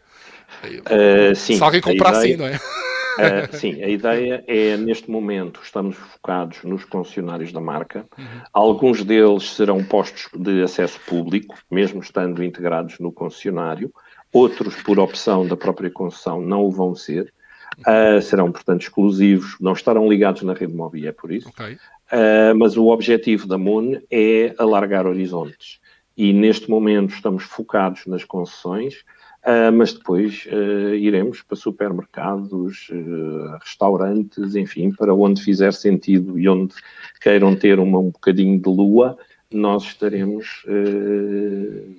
Uh, 0.64 1.34
sim, 1.34 1.56
Se 1.56 1.62
alguém 1.62 1.80
comprar, 1.80 2.24
ideia, 2.24 2.32
sim, 2.32 2.36
não 2.36 2.46
é? 2.46 2.56
Uh, 2.56 3.56
sim, 3.56 3.82
a 3.82 3.88
ideia 3.88 4.44
é, 4.46 4.76
neste 4.76 5.10
momento, 5.10 5.60
estamos 5.62 5.96
focados 5.96 6.62
nos 6.64 6.84
concessionários 6.84 7.52
da 7.52 7.60
marca. 7.60 8.06
Uhum. 8.16 8.24
Alguns 8.52 9.04
deles 9.04 9.50
serão 9.50 9.84
postos 9.84 10.28
de 10.34 10.62
acesso 10.62 10.98
público, 11.06 11.54
mesmo 11.70 12.00
estando 12.00 12.42
integrados 12.42 12.98
no 12.98 13.12
concessionário. 13.12 13.92
Outros, 14.32 14.74
por 14.82 14.98
opção 14.98 15.46
da 15.46 15.56
própria 15.56 15.90
concessão, 15.90 16.40
não 16.40 16.62
o 16.62 16.70
vão 16.70 16.94
ser. 16.94 17.32
Uh, 17.80 18.20
serão, 18.20 18.50
portanto, 18.50 18.82
exclusivos, 18.82 19.56
não 19.60 19.72
estarão 19.72 20.08
ligados 20.08 20.42
na 20.42 20.52
rede 20.52 20.74
móvel, 20.74 21.08
é 21.08 21.12
por 21.12 21.30
isso. 21.30 21.48
Okay. 21.48 21.74
Uh, 22.12 22.56
mas 22.56 22.76
o 22.76 22.88
objetivo 22.88 23.46
da 23.46 23.56
MUN 23.56 24.00
é 24.10 24.54
alargar 24.58 25.06
horizontes. 25.06 25.80
E 26.22 26.34
neste 26.34 26.68
momento 26.68 27.14
estamos 27.14 27.44
focados 27.44 28.04
nas 28.06 28.24
concessões, 28.24 29.02
Uh, 29.40 29.72
mas 29.72 29.94
depois 29.94 30.46
uh, 30.52 30.94
iremos 30.94 31.40
para 31.40 31.56
supermercados, 31.56 32.90
uh, 32.90 33.56
restaurantes, 33.58 34.54
enfim, 34.54 34.92
para 34.92 35.14
onde 35.14 35.42
fizer 35.42 35.72
sentido 35.72 36.38
e 36.38 36.46
onde 36.46 36.74
queiram 37.22 37.56
ter 37.56 37.80
uma, 37.80 37.98
um 37.98 38.10
bocadinho 38.10 38.60
de 38.60 38.68
lua, 38.68 39.16
nós 39.50 39.84
estaremos 39.84 40.62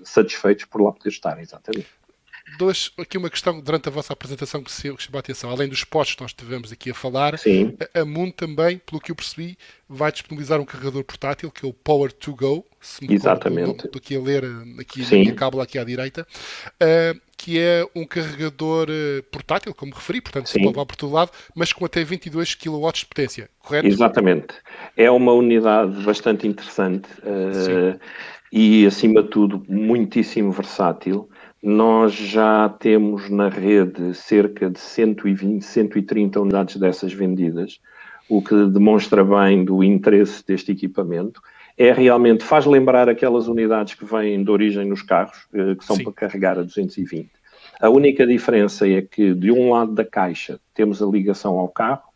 satisfeitos 0.03 0.65
por 0.65 0.83
lá 0.83 0.91
poder 0.91 1.09
estar, 1.09 1.41
exatamente 1.41 1.87
dois, 2.57 2.91
aqui 2.97 3.17
uma 3.17 3.29
questão 3.29 3.59
durante 3.59 3.87
a 3.87 3.91
vossa 3.91 4.13
apresentação 4.13 4.63
que, 4.63 4.71
se, 4.71 4.93
que 4.93 5.03
chamou 5.03 5.17
a 5.17 5.19
atenção. 5.19 5.49
Além 5.49 5.67
dos 5.67 5.83
postos 5.83 6.15
que 6.15 6.21
nós 6.21 6.31
estivemos 6.31 6.71
aqui 6.71 6.91
a 6.91 6.93
falar, 6.93 7.37
Sim. 7.37 7.75
a, 7.93 8.05
Moon 8.05 8.31
também, 8.31 8.77
pelo 8.79 9.01
que 9.01 9.11
eu 9.11 9.15
percebi, 9.15 9.57
vai 9.87 10.11
disponibilizar 10.11 10.59
um 10.59 10.65
carregador 10.65 11.03
portátil 11.03 11.51
que 11.51 11.65
é 11.65 11.69
o 11.69 11.73
Power 11.73 12.11
to 12.11 12.35
Go. 12.35 12.65
Se 12.79 13.05
me 13.05 13.13
Exatamente. 13.13 13.85
Estou 13.85 13.99
aqui 13.99 14.15
a 14.15 14.19
ler 14.19 14.43
aqui 14.79 15.03
Sim. 15.03 15.17
na 15.17 15.21
minha 15.21 15.35
cábula 15.35 15.63
aqui 15.63 15.77
à 15.77 15.83
direita. 15.83 16.25
Uh, 16.81 17.19
que 17.37 17.59
é 17.59 17.83
um 17.95 18.05
carregador 18.05 18.87
uh, 18.87 19.23
portátil, 19.31 19.73
como 19.73 19.95
referi, 19.95 20.21
portanto 20.21 20.47
Sim. 20.47 20.53
se 20.53 20.59
pode 20.59 20.75
levar 20.75 20.85
por 20.85 20.95
todo 20.95 21.11
lado, 21.11 21.31
mas 21.55 21.73
com 21.73 21.83
até 21.83 22.03
22 22.03 22.53
kW 22.53 22.91
de 22.93 23.05
potência, 23.07 23.49
correto? 23.59 23.87
Exatamente. 23.87 24.53
É 24.95 25.09
uma 25.09 25.33
unidade 25.33 26.03
bastante 26.03 26.47
interessante 26.47 27.09
uh, 27.23 27.99
e, 28.51 28.85
acima 28.85 29.23
de 29.23 29.29
tudo, 29.29 29.65
muitíssimo 29.67 30.51
versátil 30.51 31.30
nós 31.61 32.13
já 32.13 32.69
temos 32.69 33.29
na 33.29 33.47
rede 33.47 34.13
cerca 34.15 34.69
de 34.69 34.79
120, 34.79 35.63
130 35.63 36.39
unidades 36.39 36.77
dessas 36.77 37.13
vendidas, 37.13 37.79
o 38.27 38.41
que 38.41 38.65
demonstra 38.67 39.23
bem 39.23 39.63
do 39.63 39.83
interesse 39.83 40.45
deste 40.45 40.71
equipamento. 40.71 41.41
É 41.77 41.91
realmente, 41.91 42.43
faz 42.43 42.65
lembrar 42.65 43.07
aquelas 43.07 43.47
unidades 43.47 43.93
que 43.93 44.05
vêm 44.05 44.43
de 44.43 44.49
origem 44.49 44.85
nos 44.85 45.01
carros, 45.01 45.47
eh, 45.53 45.75
que 45.75 45.85
são 45.85 45.95
Sim. 45.95 46.03
para 46.03 46.13
carregar 46.13 46.57
a 46.57 46.63
220. 46.63 47.29
A 47.79 47.89
única 47.89 48.25
diferença 48.25 48.87
é 48.87 49.01
que 49.01 49.33
de 49.33 49.51
um 49.51 49.71
lado 49.71 49.93
da 49.93 50.05
caixa 50.05 50.59
temos 50.73 51.01
a 51.01 51.05
ligação 51.05 51.57
ao 51.57 51.67
carro, 51.67 52.11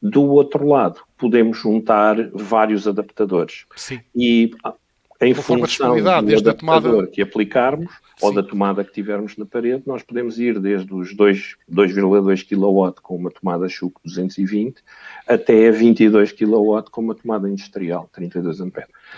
do 0.00 0.24
outro 0.24 0.66
lado 0.66 1.00
podemos 1.16 1.58
juntar 1.58 2.16
vários 2.32 2.88
adaptadores. 2.88 3.66
Sim. 3.76 4.00
E 4.14 4.50
em 5.20 5.34
função 5.34 6.00
do 6.00 6.08
adaptador 6.08 6.54
tomada... 6.54 7.06
que 7.08 7.20
aplicarmos 7.20 7.92
Sim. 7.92 8.26
ou 8.26 8.32
da 8.32 8.42
tomada 8.42 8.82
que 8.82 8.92
tivermos 8.92 9.36
na 9.36 9.44
parede, 9.44 9.82
nós 9.86 10.02
podemos 10.02 10.38
ir 10.38 10.58
desde 10.58 10.92
os 10.94 11.14
2,2 11.14 12.48
kW 12.48 12.94
com 13.02 13.16
uma 13.16 13.30
tomada 13.30 13.68
Schuck 13.68 14.00
220 14.04 14.82
até 15.28 15.70
22 15.70 16.32
kW 16.32 16.82
com 16.90 17.02
uma 17.02 17.14
tomada 17.14 17.48
industrial 17.48 18.08
32 18.12 18.60
A. 18.60 18.66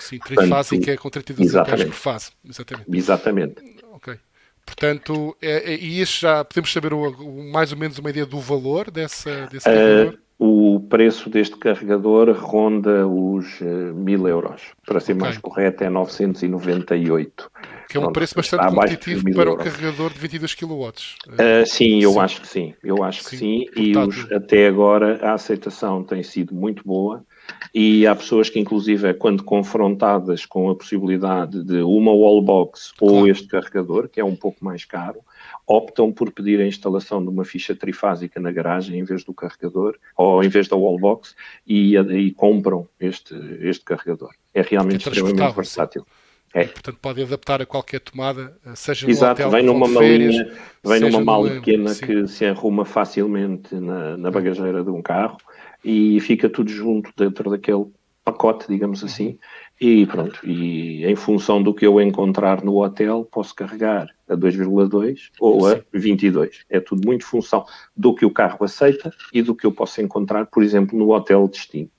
Sim, 0.00 0.18
trifásica 0.18 0.90
é 0.90 0.96
com 0.96 1.08
32 1.08 1.54
A 1.54 1.64
por 1.64 1.92
fase. 1.92 2.30
Exatamente. 2.44 2.96
Exatamente. 2.96 3.62
Ok. 3.92 4.18
Portanto, 4.64 5.36
é, 5.40 5.72
é, 5.72 5.76
e 5.76 6.00
isso 6.00 6.20
já 6.20 6.44
podemos 6.44 6.72
saber 6.72 6.92
o, 6.92 7.10
o, 7.10 7.52
mais 7.52 7.72
ou 7.72 7.78
menos 7.78 7.98
uma 7.98 8.10
ideia 8.10 8.26
do 8.26 8.40
valor 8.40 8.90
dessa, 8.90 9.46
desse 9.46 9.68
uh, 9.68 9.72
carregador? 9.72 10.18
O 10.44 10.80
preço 10.80 11.30
deste 11.30 11.56
carregador 11.56 12.32
ronda 12.32 13.06
os 13.06 13.60
uh, 13.60 13.94
mil 13.94 14.26
euros. 14.26 14.72
Para 14.84 14.98
ser 14.98 15.12
okay. 15.12 15.20
mais 15.20 15.38
correto, 15.38 15.84
é 15.84 15.88
998. 15.88 17.48
Que 17.88 17.96
é 17.96 18.00
um 18.00 18.02
Pronto, 18.02 18.14
preço 18.14 18.34
bastante 18.34 18.66
competitivo 18.66 19.22
para 19.22 19.50
euros. 19.50 19.54
um 19.54 19.70
carregador 19.70 20.12
de 20.12 20.18
22 20.18 20.54
kW. 20.56 20.88
Uh, 21.28 21.64
sim, 21.64 22.02
eu 22.02 22.14
sim. 22.14 22.18
acho 22.18 22.40
que 22.40 22.48
sim. 22.48 22.74
Eu 22.82 23.04
acho 23.04 23.22
que 23.22 23.36
sim. 23.36 23.66
E 23.76 23.96
os, 23.96 24.32
até 24.32 24.66
agora 24.66 25.20
a 25.22 25.34
aceitação 25.34 26.02
tem 26.02 26.24
sido 26.24 26.52
muito 26.52 26.82
boa. 26.84 27.24
E 27.72 28.04
há 28.04 28.16
pessoas 28.16 28.50
que, 28.50 28.58
inclusive, 28.58 29.14
quando 29.14 29.44
confrontadas 29.44 30.44
com 30.44 30.68
a 30.68 30.74
possibilidade 30.74 31.62
de 31.62 31.82
uma 31.82 32.10
wallbox 32.10 32.92
claro. 32.98 33.14
ou 33.14 33.28
este 33.28 33.46
carregador, 33.46 34.08
que 34.08 34.18
é 34.18 34.24
um 34.24 34.34
pouco 34.34 34.64
mais 34.64 34.84
caro, 34.84 35.20
optam 35.66 36.12
por 36.12 36.30
pedir 36.32 36.60
a 36.60 36.66
instalação 36.66 37.22
de 37.22 37.28
uma 37.28 37.44
ficha 37.44 37.74
trifásica 37.74 38.40
na 38.40 38.50
garagem 38.50 38.98
em 38.98 39.04
vez 39.04 39.24
do 39.24 39.32
carregador 39.32 39.96
ou 40.16 40.42
em 40.42 40.48
vez 40.48 40.68
da 40.68 40.76
wallbox 40.76 41.34
e, 41.66 41.96
e 41.96 42.32
compram 42.32 42.88
este, 42.98 43.34
este 43.60 43.84
carregador. 43.84 44.32
É 44.52 44.62
realmente 44.62 45.08
é 45.08 45.12
extremamente 45.12 45.54
versátil. 45.54 46.06
É. 46.54 46.64
Portanto, 46.64 46.98
pode 47.00 47.22
adaptar 47.22 47.62
a 47.62 47.66
qualquer 47.66 48.00
tomada, 48.00 48.54
seja 48.74 49.08
Exato, 49.08 49.40
no 49.40 49.48
hotel, 49.48 49.50
vem 49.50 49.66
numa 49.66 49.88
malinha, 49.88 50.52
vem 50.84 51.00
numa 51.00 51.24
mala 51.24 51.48
pequena 51.48 51.94
sim. 51.94 52.04
que 52.04 52.28
se 52.28 52.44
arruma 52.44 52.84
facilmente 52.84 53.74
na, 53.74 54.18
na 54.18 54.30
bagageira 54.30 54.84
de 54.84 54.90
um 54.90 55.00
carro 55.00 55.38
e 55.82 56.20
fica 56.20 56.50
tudo 56.50 56.70
junto 56.70 57.10
dentro 57.16 57.50
daquele 57.50 57.86
pacote, 58.22 58.66
digamos 58.68 59.02
assim, 59.02 59.28
uhum. 59.28 59.38
E 59.84 60.06
pronto, 60.06 60.38
e 60.48 61.04
em 61.04 61.16
função 61.16 61.60
do 61.60 61.74
que 61.74 61.84
eu 61.84 62.00
encontrar 62.00 62.62
no 62.62 62.80
hotel, 62.80 63.28
posso 63.28 63.52
carregar 63.52 64.06
a 64.28 64.36
2,2 64.36 65.30
ou 65.40 65.66
a 65.66 65.80
22. 65.92 66.64
É 66.70 66.78
tudo 66.78 67.04
muito 67.04 67.26
função 67.26 67.66
do 67.96 68.14
que 68.14 68.24
o 68.24 68.30
carro 68.30 68.64
aceita 68.64 69.12
e 69.32 69.42
do 69.42 69.56
que 69.56 69.66
eu 69.66 69.72
posso 69.72 70.00
encontrar, 70.00 70.46
por 70.46 70.62
exemplo, 70.62 70.96
no 70.96 71.12
hotel 71.12 71.48
destino 71.48 71.90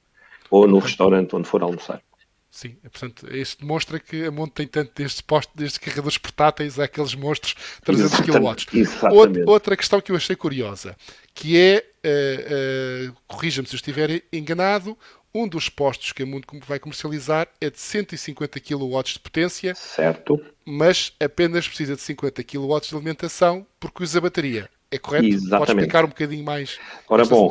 ou 0.50 0.66
no 0.66 0.80
restaurante 0.80 1.36
onde 1.36 1.46
for 1.46 1.62
almoçar. 1.62 2.02
Sim, 2.54 2.78
é, 2.84 2.88
portanto, 2.88 3.36
isso 3.36 3.58
demonstra 3.60 4.00
que 4.00 4.26
a 4.26 4.30
Monte 4.30 4.52
tem 4.52 4.68
tanto 4.68 4.92
destes, 4.94 5.22
postos, 5.22 5.56
destes 5.56 5.80
carregadores 5.80 6.20
portáteis 6.20 6.78
àqueles 6.78 7.16
monstros 7.16 7.56
300 7.84 8.20
kW. 8.20 9.44
Outra 9.48 9.76
questão 9.76 10.00
que 10.00 10.12
eu 10.12 10.16
achei 10.16 10.36
curiosa, 10.36 10.96
que 11.34 11.58
é, 11.58 11.84
uh, 12.06 13.10
uh, 13.10 13.16
corrija-me 13.28 13.68
se 13.68 13.74
eu 13.74 13.78
estiver 13.78 14.22
enganado, 14.32 14.96
um 15.34 15.48
dos 15.48 15.68
postos 15.68 16.12
que 16.12 16.22
a 16.22 16.28
Mundo 16.28 16.46
vai 16.68 16.78
comercializar 16.78 17.48
é 17.60 17.72
de 17.72 17.80
150 17.80 18.60
kW 18.60 19.02
de 19.04 19.20
potência. 19.20 19.74
Certo. 19.74 20.40
Mas 20.64 21.12
apenas 21.20 21.68
precisa 21.68 21.96
de 21.96 22.02
50 22.02 22.44
kW 22.44 22.80
de 22.82 22.94
alimentação 22.94 23.66
porque 23.80 24.04
usa 24.04 24.22
bateria. 24.22 24.70
É 24.92 25.00
correto? 25.00 25.26
Exatamente. 25.26 25.58
Pode 25.58 25.72
explicar 25.72 26.06
um 26.06 26.10
bocadinho 26.10 26.46
mais 26.46 26.78
Ora 27.10 27.26
bom? 27.26 27.50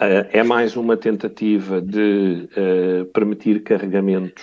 Eh, 0.00 0.38
é 0.38 0.42
mais 0.42 0.76
uma 0.76 0.96
tentativa 0.96 1.80
de 1.82 2.48
uh, 2.56 3.04
permitir 3.12 3.62
carregamentos 3.62 4.42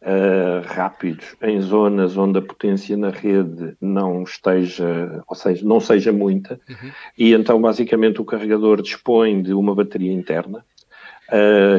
uh, 0.00 0.64
rápidos 0.64 1.34
em 1.42 1.60
zonas 1.60 2.16
onde 2.16 2.38
a 2.38 2.42
potência 2.42 2.96
na 2.96 3.10
rede 3.10 3.76
não 3.80 4.22
esteja, 4.22 5.24
ou 5.26 5.34
seja, 5.34 5.66
não 5.66 5.80
seja 5.80 6.12
muita, 6.12 6.60
uhum. 6.70 6.90
e 7.18 7.32
então 7.32 7.60
basicamente 7.60 8.20
o 8.20 8.24
carregador 8.24 8.80
dispõe 8.80 9.42
de 9.42 9.52
uma 9.52 9.74
bateria 9.74 10.12
interna 10.12 10.64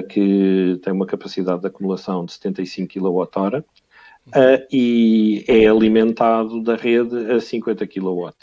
que 0.10 0.80
tem 0.84 0.92
uma 0.92 1.06
capacidade 1.06 1.62
de 1.62 1.68
acumulação 1.68 2.26
de 2.26 2.34
75 2.34 2.92
kWh 2.92 3.60
uh, 3.60 3.64
e 4.72 5.46
é 5.48 5.68
alimentado 5.68 6.64
da 6.64 6.76
rede 6.76 7.32
a 7.32 7.40
50 7.40 7.86
kW. 7.86 8.34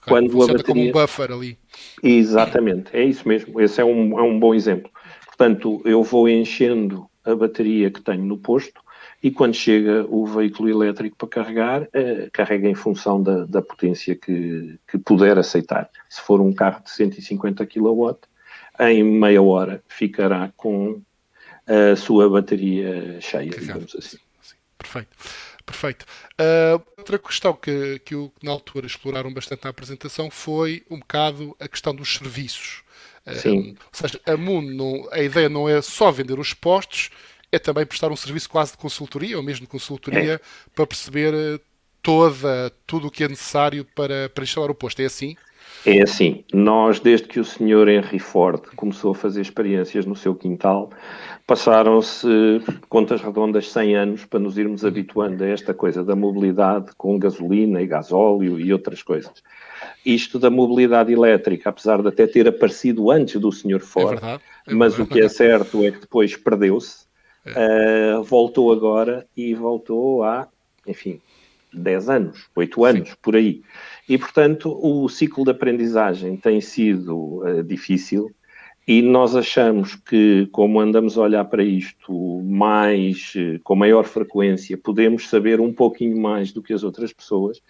Okay, 0.00 0.08
Quando 0.08 0.42
a 0.42 0.46
bateria... 0.46 0.64
como 0.64 0.82
um 0.82 0.92
buffer 0.92 1.32
ali. 1.32 1.58
Exatamente, 2.02 2.96
é 2.96 3.04
isso 3.04 3.26
mesmo. 3.28 3.60
Esse 3.60 3.80
é 3.80 3.84
um, 3.84 4.18
é 4.18 4.22
um 4.22 4.38
bom 4.38 4.54
exemplo. 4.54 4.90
Portanto, 5.26 5.80
eu 5.84 6.02
vou 6.02 6.28
enchendo 6.28 7.08
a 7.24 7.34
bateria 7.34 7.90
que 7.90 8.00
tenho 8.00 8.24
no 8.24 8.38
posto 8.38 8.80
e 9.22 9.30
quando 9.30 9.54
chega 9.54 10.06
o 10.08 10.26
veículo 10.26 10.68
elétrico 10.68 11.16
para 11.16 11.28
carregar, 11.28 11.88
eh, 11.92 12.28
carrega 12.32 12.68
em 12.68 12.74
função 12.74 13.22
da, 13.22 13.44
da 13.46 13.60
potência 13.60 14.14
que, 14.14 14.78
que 14.86 14.96
puder 14.98 15.36
aceitar. 15.38 15.90
Se 16.08 16.20
for 16.20 16.40
um 16.40 16.52
carro 16.52 16.82
de 16.84 16.90
150 16.90 17.66
kW, 17.66 18.16
em 18.80 19.02
meia 19.02 19.42
hora 19.42 19.82
ficará 19.88 20.52
com 20.56 21.02
a 21.66 21.96
sua 21.96 22.30
bateria 22.30 23.20
cheia, 23.20 23.50
digamos 23.50 23.94
assim. 23.94 24.18
Sim, 24.40 24.56
perfeito. 24.78 25.08
Perfeito. 25.68 26.06
Uh, 26.40 26.82
outra 26.96 27.18
questão 27.18 27.52
que, 27.52 27.98
que, 27.98 28.14
que 28.14 28.32
na 28.42 28.50
altura 28.50 28.86
exploraram 28.86 29.30
bastante 29.30 29.64
na 29.64 29.70
apresentação 29.70 30.30
foi 30.30 30.82
um 30.90 30.98
bocado 30.98 31.54
a 31.60 31.68
questão 31.68 31.94
dos 31.94 32.14
serviços. 32.14 32.82
Uh, 33.26 33.34
Sim. 33.34 33.76
Ou 33.78 33.90
seja, 33.92 34.18
a 34.24 34.34
Moon, 34.34 34.62
não, 34.62 35.06
a 35.12 35.20
ideia 35.20 35.50
não 35.50 35.68
é 35.68 35.82
só 35.82 36.10
vender 36.10 36.38
os 36.38 36.54
postos, 36.54 37.10
é 37.52 37.58
também 37.58 37.84
prestar 37.84 38.10
um 38.10 38.16
serviço 38.16 38.48
quase 38.48 38.72
de 38.72 38.78
consultoria, 38.78 39.36
ou 39.36 39.42
mesmo 39.42 39.66
de 39.66 39.70
consultoria, 39.70 40.34
é. 40.34 40.40
para 40.74 40.86
perceber 40.86 41.34
ah, 41.34 41.60
toda, 42.02 42.72
tudo 42.86 43.08
o 43.08 43.10
que 43.10 43.24
é 43.24 43.28
necessário 43.28 43.84
para, 43.94 44.30
para 44.30 44.44
instalar 44.44 44.70
o 44.70 44.74
posto. 44.74 45.00
É 45.00 45.04
assim? 45.04 45.36
É 45.86 46.02
assim, 46.02 46.44
nós 46.52 47.00
desde 47.00 47.28
que 47.28 47.40
o 47.40 47.44
senhor 47.44 47.88
Henry 47.88 48.18
Ford 48.18 48.60
começou 48.76 49.12
a 49.12 49.14
fazer 49.14 49.40
experiências 49.40 50.04
no 50.04 50.14
seu 50.14 50.34
quintal, 50.34 50.90
passaram-se 51.46 52.28
contas 52.88 53.22
redondas 53.22 53.70
100 53.70 53.96
anos 53.96 54.24
para 54.24 54.40
nos 54.40 54.58
irmos 54.58 54.84
habituando 54.84 55.42
a 55.42 55.46
esta 55.46 55.72
coisa 55.72 56.04
da 56.04 56.14
mobilidade 56.14 56.90
com 56.96 57.18
gasolina 57.18 57.80
e 57.80 57.86
gasóleo 57.86 58.60
e 58.60 58.72
outras 58.72 59.02
coisas. 59.02 59.42
Isto 60.04 60.38
da 60.38 60.50
mobilidade 60.50 61.12
elétrica, 61.12 61.70
apesar 61.70 62.02
de 62.02 62.08
até 62.08 62.26
ter 62.26 62.48
aparecido 62.48 63.10
antes 63.10 63.40
do 63.40 63.52
senhor 63.52 63.80
Ford, 63.80 64.08
é 64.08 64.20
verdade, 64.20 64.42
é 64.66 64.74
mas 64.74 64.94
verdade. 64.94 65.10
o 65.10 65.14
que 65.14 65.20
é 65.24 65.28
certo 65.28 65.84
é 65.84 65.90
que 65.90 66.00
depois 66.00 66.36
perdeu-se, 66.36 67.06
é. 67.46 68.14
uh, 68.16 68.22
voltou 68.22 68.72
agora 68.72 69.26
e 69.36 69.54
voltou 69.54 70.22
há, 70.22 70.48
enfim, 70.86 71.20
10 71.72 72.08
anos, 72.08 72.48
8 72.54 72.84
anos, 72.84 73.08
Sim. 73.10 73.14
por 73.22 73.36
aí. 73.36 73.62
E, 74.08 74.16
portanto, 74.16 74.78
o 74.82 75.08
ciclo 75.08 75.44
de 75.44 75.50
aprendizagem 75.50 76.36
tem 76.36 76.60
sido 76.60 77.42
uh, 77.42 77.62
difícil 77.62 78.30
e 78.86 79.02
nós 79.02 79.36
achamos 79.36 79.96
que, 79.96 80.48
como 80.50 80.80
andamos 80.80 81.18
a 81.18 81.22
olhar 81.22 81.44
para 81.44 81.62
isto 81.62 82.42
mais, 82.42 83.34
uh, 83.34 83.60
com 83.62 83.76
maior 83.76 84.04
frequência, 84.04 84.78
podemos 84.78 85.28
saber 85.28 85.60
um 85.60 85.72
pouquinho 85.72 86.18
mais 86.18 86.52
do 86.52 86.62
que 86.62 86.72
as 86.72 86.82
outras 86.82 87.12
pessoas 87.12 87.60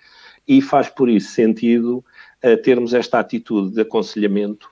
e 0.47 0.63
faz 0.63 0.89
por 0.89 1.09
isso 1.09 1.33
sentido 1.33 2.05
uh, 2.45 2.57
termos 2.63 2.95
esta 2.95 3.19
atitude 3.19 3.75
de 3.75 3.81
aconselhamento 3.81 4.71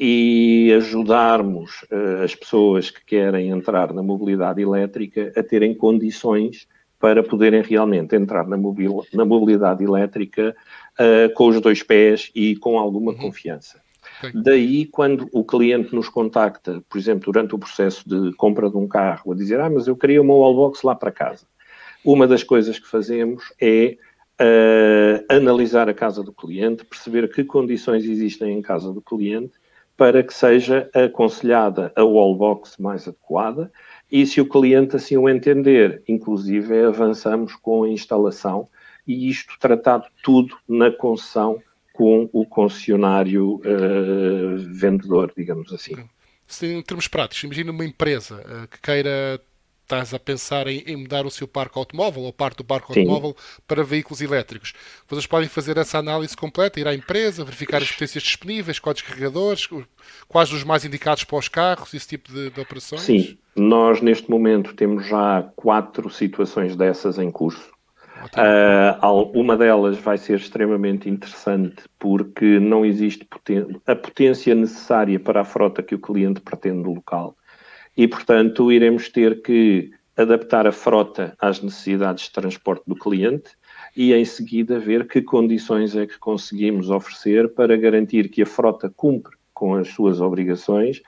e 0.00 0.72
ajudarmos 0.76 1.86
as 2.24 2.34
pessoas 2.34 2.90
que 2.90 3.04
querem 3.04 3.50
entrar 3.50 3.92
na 3.92 4.02
mobilidade 4.02 4.60
elétrica 4.60 5.32
a 5.36 5.42
terem 5.42 5.72
condições 5.72 6.66
para 7.04 7.22
poderem 7.22 7.60
realmente 7.60 8.16
entrar 8.16 8.48
na, 8.48 8.56
mobil, 8.56 9.04
na 9.12 9.26
mobilidade 9.26 9.84
elétrica 9.84 10.56
uh, 10.98 11.30
com 11.34 11.48
os 11.48 11.60
dois 11.60 11.82
pés 11.82 12.30
e 12.34 12.56
com 12.56 12.78
alguma 12.78 13.12
uhum. 13.12 13.18
confiança. 13.18 13.78
Okay. 14.20 14.32
Daí, 14.42 14.86
quando 14.86 15.28
o 15.30 15.44
cliente 15.44 15.94
nos 15.94 16.08
contacta, 16.08 16.82
por 16.88 16.96
exemplo, 16.96 17.30
durante 17.30 17.54
o 17.54 17.58
processo 17.58 18.08
de 18.08 18.34
compra 18.36 18.70
de 18.70 18.78
um 18.78 18.88
carro, 18.88 19.32
a 19.32 19.34
dizer, 19.34 19.60
ah, 19.60 19.68
mas 19.68 19.86
eu 19.86 19.94
queria 19.94 20.22
uma 20.22 20.32
wallbox 20.32 20.82
lá 20.82 20.94
para 20.94 21.12
casa. 21.12 21.44
Uma 22.02 22.26
das 22.26 22.42
coisas 22.42 22.78
que 22.78 22.88
fazemos 22.88 23.52
é 23.60 23.98
uh, 24.40 25.26
analisar 25.28 25.90
a 25.90 25.94
casa 25.94 26.22
do 26.22 26.32
cliente, 26.32 26.86
perceber 26.86 27.30
que 27.30 27.44
condições 27.44 28.06
existem 28.06 28.56
em 28.56 28.62
casa 28.62 28.90
do 28.90 29.02
cliente 29.02 29.52
para 29.94 30.22
que 30.22 30.32
seja 30.32 30.88
aconselhada 30.94 31.92
a 31.94 32.02
wallbox 32.02 32.78
mais 32.78 33.06
adequada 33.06 33.70
e 34.10 34.26
se 34.26 34.40
o 34.40 34.48
cliente 34.48 34.96
assim 34.96 35.16
o 35.16 35.28
entender, 35.28 36.02
inclusive 36.06 36.84
avançamos 36.84 37.54
com 37.56 37.84
a 37.84 37.88
instalação 37.88 38.68
e 39.06 39.28
isto 39.28 39.58
tratado 39.58 40.06
tudo 40.22 40.56
na 40.68 40.90
concessão 40.90 41.60
com 41.92 42.28
o 42.32 42.44
concessionário 42.44 43.56
uh, 43.56 44.56
vendedor, 44.72 45.32
digamos 45.36 45.72
assim. 45.72 45.94
Sim, 46.46 46.78
em 46.78 46.82
termos 46.82 47.06
práticos, 47.06 47.44
imagina 47.44 47.70
uma 47.70 47.84
empresa 47.84 48.36
uh, 48.36 48.68
que 48.68 48.80
queira 48.80 49.40
estás 49.84 50.14
a 50.14 50.18
pensar 50.18 50.66
em, 50.66 50.82
em, 50.86 50.96
mudar 50.96 51.24
o 51.24 51.30
seu 51.30 51.46
parque 51.46 51.78
automóvel 51.78 52.22
ou 52.22 52.32
parte 52.32 52.58
do 52.58 52.64
parque 52.64 52.92
Sim. 52.92 53.00
automóvel 53.00 53.36
para 53.68 53.84
veículos 53.84 54.20
elétricos. 54.20 54.72
Vocês 55.08 55.26
podem 55.26 55.48
fazer 55.48 55.76
essa 55.76 55.98
análise 55.98 56.36
completa, 56.36 56.80
ir 56.80 56.88
à 56.88 56.94
empresa, 56.94 57.44
verificar 57.44 57.82
as 57.82 57.92
potências 57.92 58.22
disponíveis, 58.22 58.78
quais 58.78 59.02
carregadores, 59.02 59.68
quais 60.26 60.52
os 60.52 60.64
mais 60.64 60.84
indicados 60.84 61.24
para 61.24 61.38
os 61.38 61.48
carros, 61.48 61.94
esse 61.94 62.08
tipo 62.08 62.32
de, 62.32 62.50
de 62.50 62.60
operações? 62.60 63.02
Sim, 63.02 63.38
nós 63.54 64.00
neste 64.00 64.28
momento 64.30 64.74
temos 64.74 65.06
já 65.06 65.48
quatro 65.54 66.10
situações 66.10 66.74
dessas 66.74 67.18
em 67.18 67.30
curso. 67.30 67.72
Uh, 68.32 69.38
uma 69.38 69.54
delas 69.54 69.98
vai 69.98 70.16
ser 70.16 70.38
extremamente 70.38 71.10
interessante 71.10 71.82
porque 71.98 72.58
não 72.58 72.84
existe 72.84 73.26
a 73.86 73.94
potência 73.94 74.54
necessária 74.54 75.20
para 75.20 75.42
a 75.42 75.44
frota 75.44 75.82
que 75.82 75.94
o 75.94 75.98
cliente 75.98 76.40
pretende 76.40 76.78
no 76.78 76.94
local. 76.94 77.36
E, 77.96 78.08
portanto, 78.08 78.72
iremos 78.72 79.08
ter 79.08 79.42
que 79.42 79.90
adaptar 80.16 80.66
a 80.66 80.72
frota 80.72 81.34
às 81.38 81.60
necessidades 81.60 82.24
de 82.24 82.32
transporte 82.32 82.84
do 82.86 82.94
cliente 82.94 83.50
e, 83.96 84.12
em 84.12 84.24
seguida, 84.24 84.78
ver 84.78 85.06
que 85.06 85.22
condições 85.22 85.96
é 85.96 86.06
que 86.06 86.18
conseguimos 86.18 86.90
oferecer 86.90 87.52
para 87.54 87.76
garantir 87.76 88.28
que 88.28 88.42
a 88.42 88.46
frota 88.46 88.92
cumpre 88.94 89.36
com 89.52 89.74
as 89.74 89.88
suas 89.88 90.20
obrigações 90.20 91.00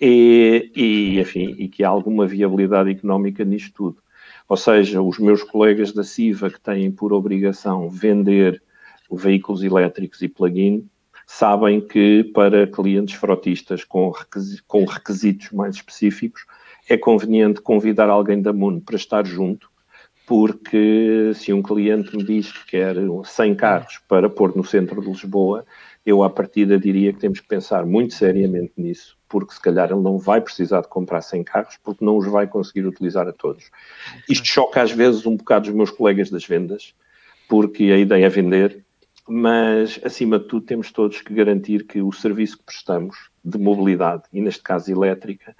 e, 0.00 0.70
e, 0.74 1.20
enfim, 1.20 1.54
e 1.58 1.68
que 1.68 1.82
há 1.82 1.88
alguma 1.88 2.26
viabilidade 2.26 2.90
económica 2.90 3.44
nisto 3.44 3.72
tudo. 3.74 4.02
Ou 4.48 4.56
seja, 4.56 5.00
os 5.00 5.18
meus 5.18 5.42
colegas 5.42 5.92
da 5.92 6.04
CIVA 6.04 6.50
que 6.50 6.60
têm 6.60 6.90
por 6.90 7.12
obrigação 7.12 7.88
vender 7.88 8.62
veículos 9.10 9.62
elétricos 9.62 10.20
e 10.22 10.28
plug-in 10.28 10.88
sabem 11.26 11.80
que 11.80 12.24
para 12.34 12.66
clientes 12.66 13.14
frotistas 13.14 13.84
com, 13.84 14.12
com 14.66 14.84
requisitos 14.84 15.50
mais 15.50 15.76
específicos 15.76 16.44
é 16.88 16.96
conveniente 16.96 17.60
convidar 17.60 18.08
alguém 18.08 18.40
da 18.42 18.52
MUN 18.52 18.80
para 18.80 18.96
estar 18.96 19.26
junto, 19.26 19.70
porque 20.26 21.32
se 21.34 21.52
um 21.52 21.62
cliente 21.62 22.16
me 22.16 22.24
diz 22.24 22.52
que 22.52 22.66
quer 22.66 22.96
100 23.24 23.54
carros 23.54 24.00
para 24.08 24.28
pôr 24.28 24.56
no 24.56 24.64
centro 24.64 25.00
de 25.00 25.08
Lisboa, 25.08 25.64
eu 26.04 26.22
à 26.22 26.28
partida 26.28 26.78
diria 26.78 27.12
que 27.12 27.18
temos 27.18 27.40
que 27.40 27.48
pensar 27.48 27.86
muito 27.86 28.14
seriamente 28.14 28.72
nisso, 28.76 29.16
porque 29.28 29.54
se 29.54 29.60
calhar 29.60 29.90
ele 29.90 30.00
não 30.00 30.18
vai 30.18 30.40
precisar 30.40 30.82
de 30.82 30.88
comprar 30.88 31.22
100 31.22 31.44
carros, 31.44 31.78
porque 31.82 32.04
não 32.04 32.18
os 32.18 32.26
vai 32.26 32.46
conseguir 32.46 32.86
utilizar 32.86 33.26
a 33.26 33.32
todos. 33.32 33.70
Isto 34.28 34.46
choca 34.46 34.82
às 34.82 34.92
vezes 34.92 35.24
um 35.24 35.36
bocado 35.36 35.68
os 35.68 35.74
meus 35.74 35.90
colegas 35.90 36.30
das 36.30 36.44
vendas, 36.44 36.94
porque 37.48 37.84
a 37.84 37.98
ideia 37.98 38.26
é 38.26 38.28
vender, 38.28 38.84
mas 39.28 39.98
acima 40.04 40.38
de 40.38 40.46
tudo 40.46 40.66
temos 40.66 40.92
todos 40.92 41.20
que 41.20 41.32
garantir 41.32 41.86
que 41.86 42.00
o 42.00 42.12
serviço 42.12 42.58
que 42.58 42.64
prestamos 42.64 43.30
de 43.44 43.58
mobilidade, 43.58 44.24
e 44.32 44.40
neste 44.40 44.62
caso 44.62 44.90
elétrica, 44.90 45.54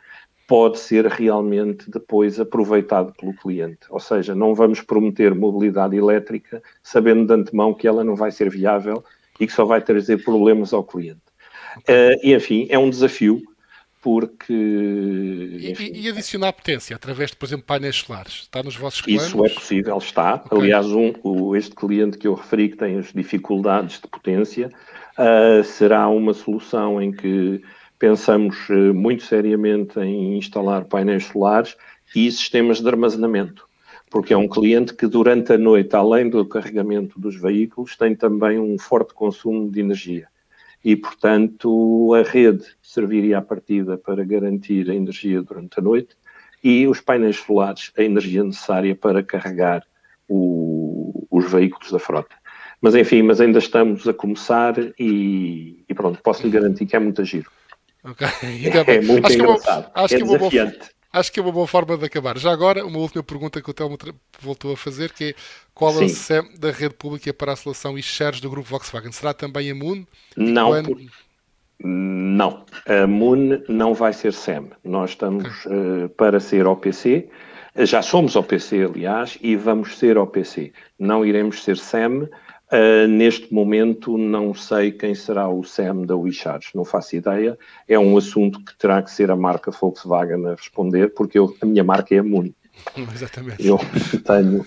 pode 0.46 0.78
ser 0.78 1.06
realmente 1.06 1.90
depois 1.90 2.38
aproveitado 2.38 3.12
pelo 3.14 3.34
cliente. 3.34 3.86
Ou 3.88 4.00
seja, 4.00 4.34
não 4.34 4.54
vamos 4.54 4.80
prometer 4.80 5.34
mobilidade 5.34 5.96
elétrica 5.96 6.62
sabendo 6.82 7.26
de 7.26 7.32
antemão 7.32 7.72
que 7.72 7.88
ela 7.88 8.04
não 8.04 8.14
vai 8.14 8.30
ser 8.30 8.50
viável 8.50 9.02
e 9.40 9.46
que 9.46 9.52
só 9.52 9.64
vai 9.64 9.80
trazer 9.80 10.22
problemas 10.22 10.72
ao 10.72 10.84
cliente. 10.84 11.20
Uh, 11.78 12.20
e, 12.22 12.34
enfim, 12.34 12.66
é 12.70 12.78
um 12.78 12.90
desafio, 12.90 13.42
porque... 14.04 14.52
E, 14.52 16.02
e, 16.02 16.08
adicionar 16.10 16.52
potência 16.52 16.94
através 16.94 17.30
de, 17.30 17.38
por 17.38 17.46
exemplo, 17.46 17.64
painéis 17.64 17.96
solares? 17.96 18.42
Está 18.42 18.62
nos 18.62 18.76
vossos 18.76 19.00
planos? 19.00 19.24
Isso 19.24 19.46
é 19.46 19.48
possível, 19.48 19.96
está. 19.96 20.34
Okay. 20.34 20.58
Aliás, 20.58 20.86
um, 20.88 21.14
o, 21.22 21.56
este 21.56 21.74
cliente 21.74 22.18
que 22.18 22.28
eu 22.28 22.34
referi 22.34 22.68
que 22.68 22.76
tem 22.76 22.98
as 22.98 23.14
dificuldades 23.14 23.98
de 24.02 24.06
potência, 24.06 24.70
uh, 25.18 25.64
será 25.64 26.06
uma 26.08 26.34
solução 26.34 27.00
em 27.00 27.12
que 27.12 27.62
pensamos 27.98 28.68
uh, 28.68 28.92
muito 28.92 29.22
seriamente 29.22 29.98
em 29.98 30.36
instalar 30.36 30.84
painéis 30.84 31.24
solares 31.24 31.74
e 32.14 32.30
sistemas 32.30 32.82
de 32.82 32.88
armazenamento 32.88 33.66
porque 34.10 34.32
é 34.32 34.36
um 34.36 34.46
cliente 34.46 34.94
que 34.94 35.08
durante 35.08 35.54
a 35.54 35.58
noite, 35.58 35.96
além 35.96 36.30
do 36.30 36.46
carregamento 36.46 37.18
dos 37.18 37.34
veículos, 37.34 37.96
tem 37.96 38.14
também 38.14 38.60
um 38.60 38.78
forte 38.78 39.12
consumo 39.12 39.68
de 39.68 39.80
energia. 39.80 40.28
E, 40.84 40.94
portanto, 40.94 42.12
a 42.14 42.22
rede 42.22 42.64
serviria 42.82 43.38
à 43.38 43.42
partida 43.42 43.96
para 43.96 44.24
garantir 44.24 44.90
a 44.90 44.94
energia 44.94 45.40
durante 45.40 45.78
a 45.78 45.82
noite 45.82 46.14
e 46.62 46.86
os 46.86 47.00
painéis 47.00 47.36
solares, 47.36 47.90
a 47.96 48.02
energia 48.02 48.44
necessária 48.44 48.94
para 48.94 49.22
carregar 49.22 49.82
o, 50.28 51.26
os 51.30 51.50
veículos 51.50 51.90
da 51.90 51.98
frota. 51.98 52.34
Mas 52.80 52.94
enfim, 52.94 53.22
mas 53.22 53.40
ainda 53.40 53.58
estamos 53.58 54.06
a 54.06 54.12
começar 54.12 54.74
e, 54.98 55.84
e 55.88 55.94
pronto, 55.94 56.20
posso 56.22 56.42
lhe 56.42 56.50
garantir 56.50 56.84
que 56.84 56.94
é 56.94 56.98
muito 56.98 57.24
giro. 57.24 57.50
Ok, 58.04 58.26
é, 58.42 58.96
é 58.96 59.00
muito 59.00 59.26
acho 59.26 59.36
engraçado, 59.36 59.90
que 59.90 59.98
é, 59.98 60.02
acho 60.04 60.14
é 60.14 60.16
que 60.18 60.22
é 60.22 60.26
uma 60.26 60.38
desafiante. 60.38 60.78
boa, 60.78 60.90
acho 61.14 61.32
que 61.32 61.38
é 61.38 61.42
uma 61.42 61.52
boa 61.52 61.66
forma 61.66 61.96
de 61.96 62.04
acabar. 62.04 62.36
Já 62.36 62.52
agora, 62.52 62.84
uma 62.84 62.98
última 62.98 63.22
pergunta 63.22 63.62
que 63.62 63.70
o 63.70 63.74
Telmo 63.74 63.96
voltou 64.40 64.72
a 64.72 64.76
fazer, 64.76 65.12
que 65.12 65.24
é 65.24 65.34
qual 65.72 65.92
é 66.00 66.04
o 66.04 66.08
SEM 66.08 66.42
da 66.58 66.70
rede 66.70 66.94
pública 66.94 67.32
para 67.32 67.52
a 67.52 67.56
seleção 67.56 67.96
e 67.96 68.02
shares 68.02 68.40
do 68.40 68.50
grupo 68.50 68.68
Volkswagen? 68.68 69.12
Será 69.12 69.32
também 69.32 69.70
a 69.70 69.74
Moon? 69.74 70.04
Não, 70.36 70.68
quando... 70.70 70.88
por... 70.88 71.00
não. 71.80 72.64
A 72.86 73.06
Moon 73.06 73.62
não 73.68 73.94
vai 73.94 74.12
ser 74.12 74.32
SEM. 74.32 74.70
Nós 74.82 75.10
estamos 75.10 75.64
okay. 75.64 76.04
uh, 76.04 76.08
para 76.10 76.40
ser 76.40 76.66
OPC. 76.66 77.28
Já 77.76 78.02
somos 78.02 78.36
OPC, 78.36 78.84
aliás, 78.84 79.38
e 79.40 79.56
vamos 79.56 79.96
ser 79.98 80.18
OPC. 80.18 80.72
Não 80.98 81.24
iremos 81.24 81.62
ser 81.62 81.76
SEM. 81.76 82.28
Uh, 82.72 83.06
neste 83.06 83.52
momento 83.52 84.16
não 84.16 84.54
sei 84.54 84.90
quem 84.90 85.14
será 85.14 85.48
o 85.48 85.62
SEM 85.62 86.06
da 86.06 86.16
WeCharge, 86.16 86.70
não 86.74 86.84
faço 86.84 87.14
ideia. 87.14 87.58
É 87.86 87.98
um 87.98 88.16
assunto 88.16 88.64
que 88.64 88.76
terá 88.76 89.02
que 89.02 89.10
ser 89.10 89.30
a 89.30 89.36
marca 89.36 89.70
Volkswagen 89.70 90.46
a 90.46 90.54
responder, 90.54 91.12
porque 91.14 91.38
eu, 91.38 91.54
a 91.60 91.66
minha 91.66 91.84
marca 91.84 92.14
é 92.14 92.18
a 92.18 92.22
Moon. 92.22 92.50
Exatamente. 93.14 93.66
Eu 93.66 93.78
tenho 94.24 94.66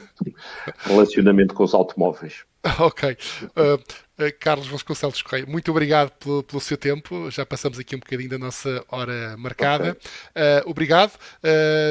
relacionamento 0.86 1.54
com 1.54 1.64
os 1.64 1.74
automóveis. 1.74 2.46
Ok. 2.80 3.18
Uh, 3.56 3.76
uh, 3.76 4.34
Carlos 4.42 4.68
Vasconcelos 4.68 5.22
Correia, 5.22 5.46
muito 5.46 5.72
obrigado 5.72 6.12
pelo, 6.12 6.44
pelo, 6.44 6.60
seu 6.60 6.76
tempo. 6.76 7.32
Já 7.32 7.46
passamos 7.46 7.80
aqui 7.80 7.96
um 7.96 8.00
bocadinho 8.00 8.30
da 8.30 8.38
nossa 8.38 8.84
hora 8.90 9.38
marcada. 9.38 9.92
Okay. 9.92 10.02
Uh, 10.36 10.70
obrigado. 10.70 11.14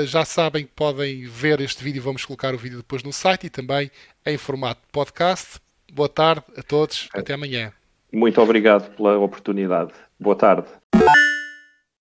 já 0.06 0.24
sabem 0.24 0.66
que 0.66 0.72
podem 0.76 1.26
ver 1.26 1.60
este 1.60 1.82
vídeo, 1.82 2.02
vamos 2.02 2.26
colocar 2.26 2.54
o 2.54 2.58
vídeo 2.58 2.76
depois 2.78 3.02
no 3.02 3.12
site 3.12 3.46
e 3.46 3.50
também 3.50 3.90
em 4.26 4.36
formato 4.36 4.82
podcast. 4.92 5.65
Boa 5.92 6.08
tarde 6.08 6.44
a 6.56 6.62
todos. 6.62 7.08
Até 7.14 7.34
amanhã. 7.34 7.72
Muito 8.12 8.40
obrigado 8.40 8.94
pela 8.96 9.18
oportunidade. 9.18 9.92
Boa 10.18 10.36
tarde. 10.36 10.68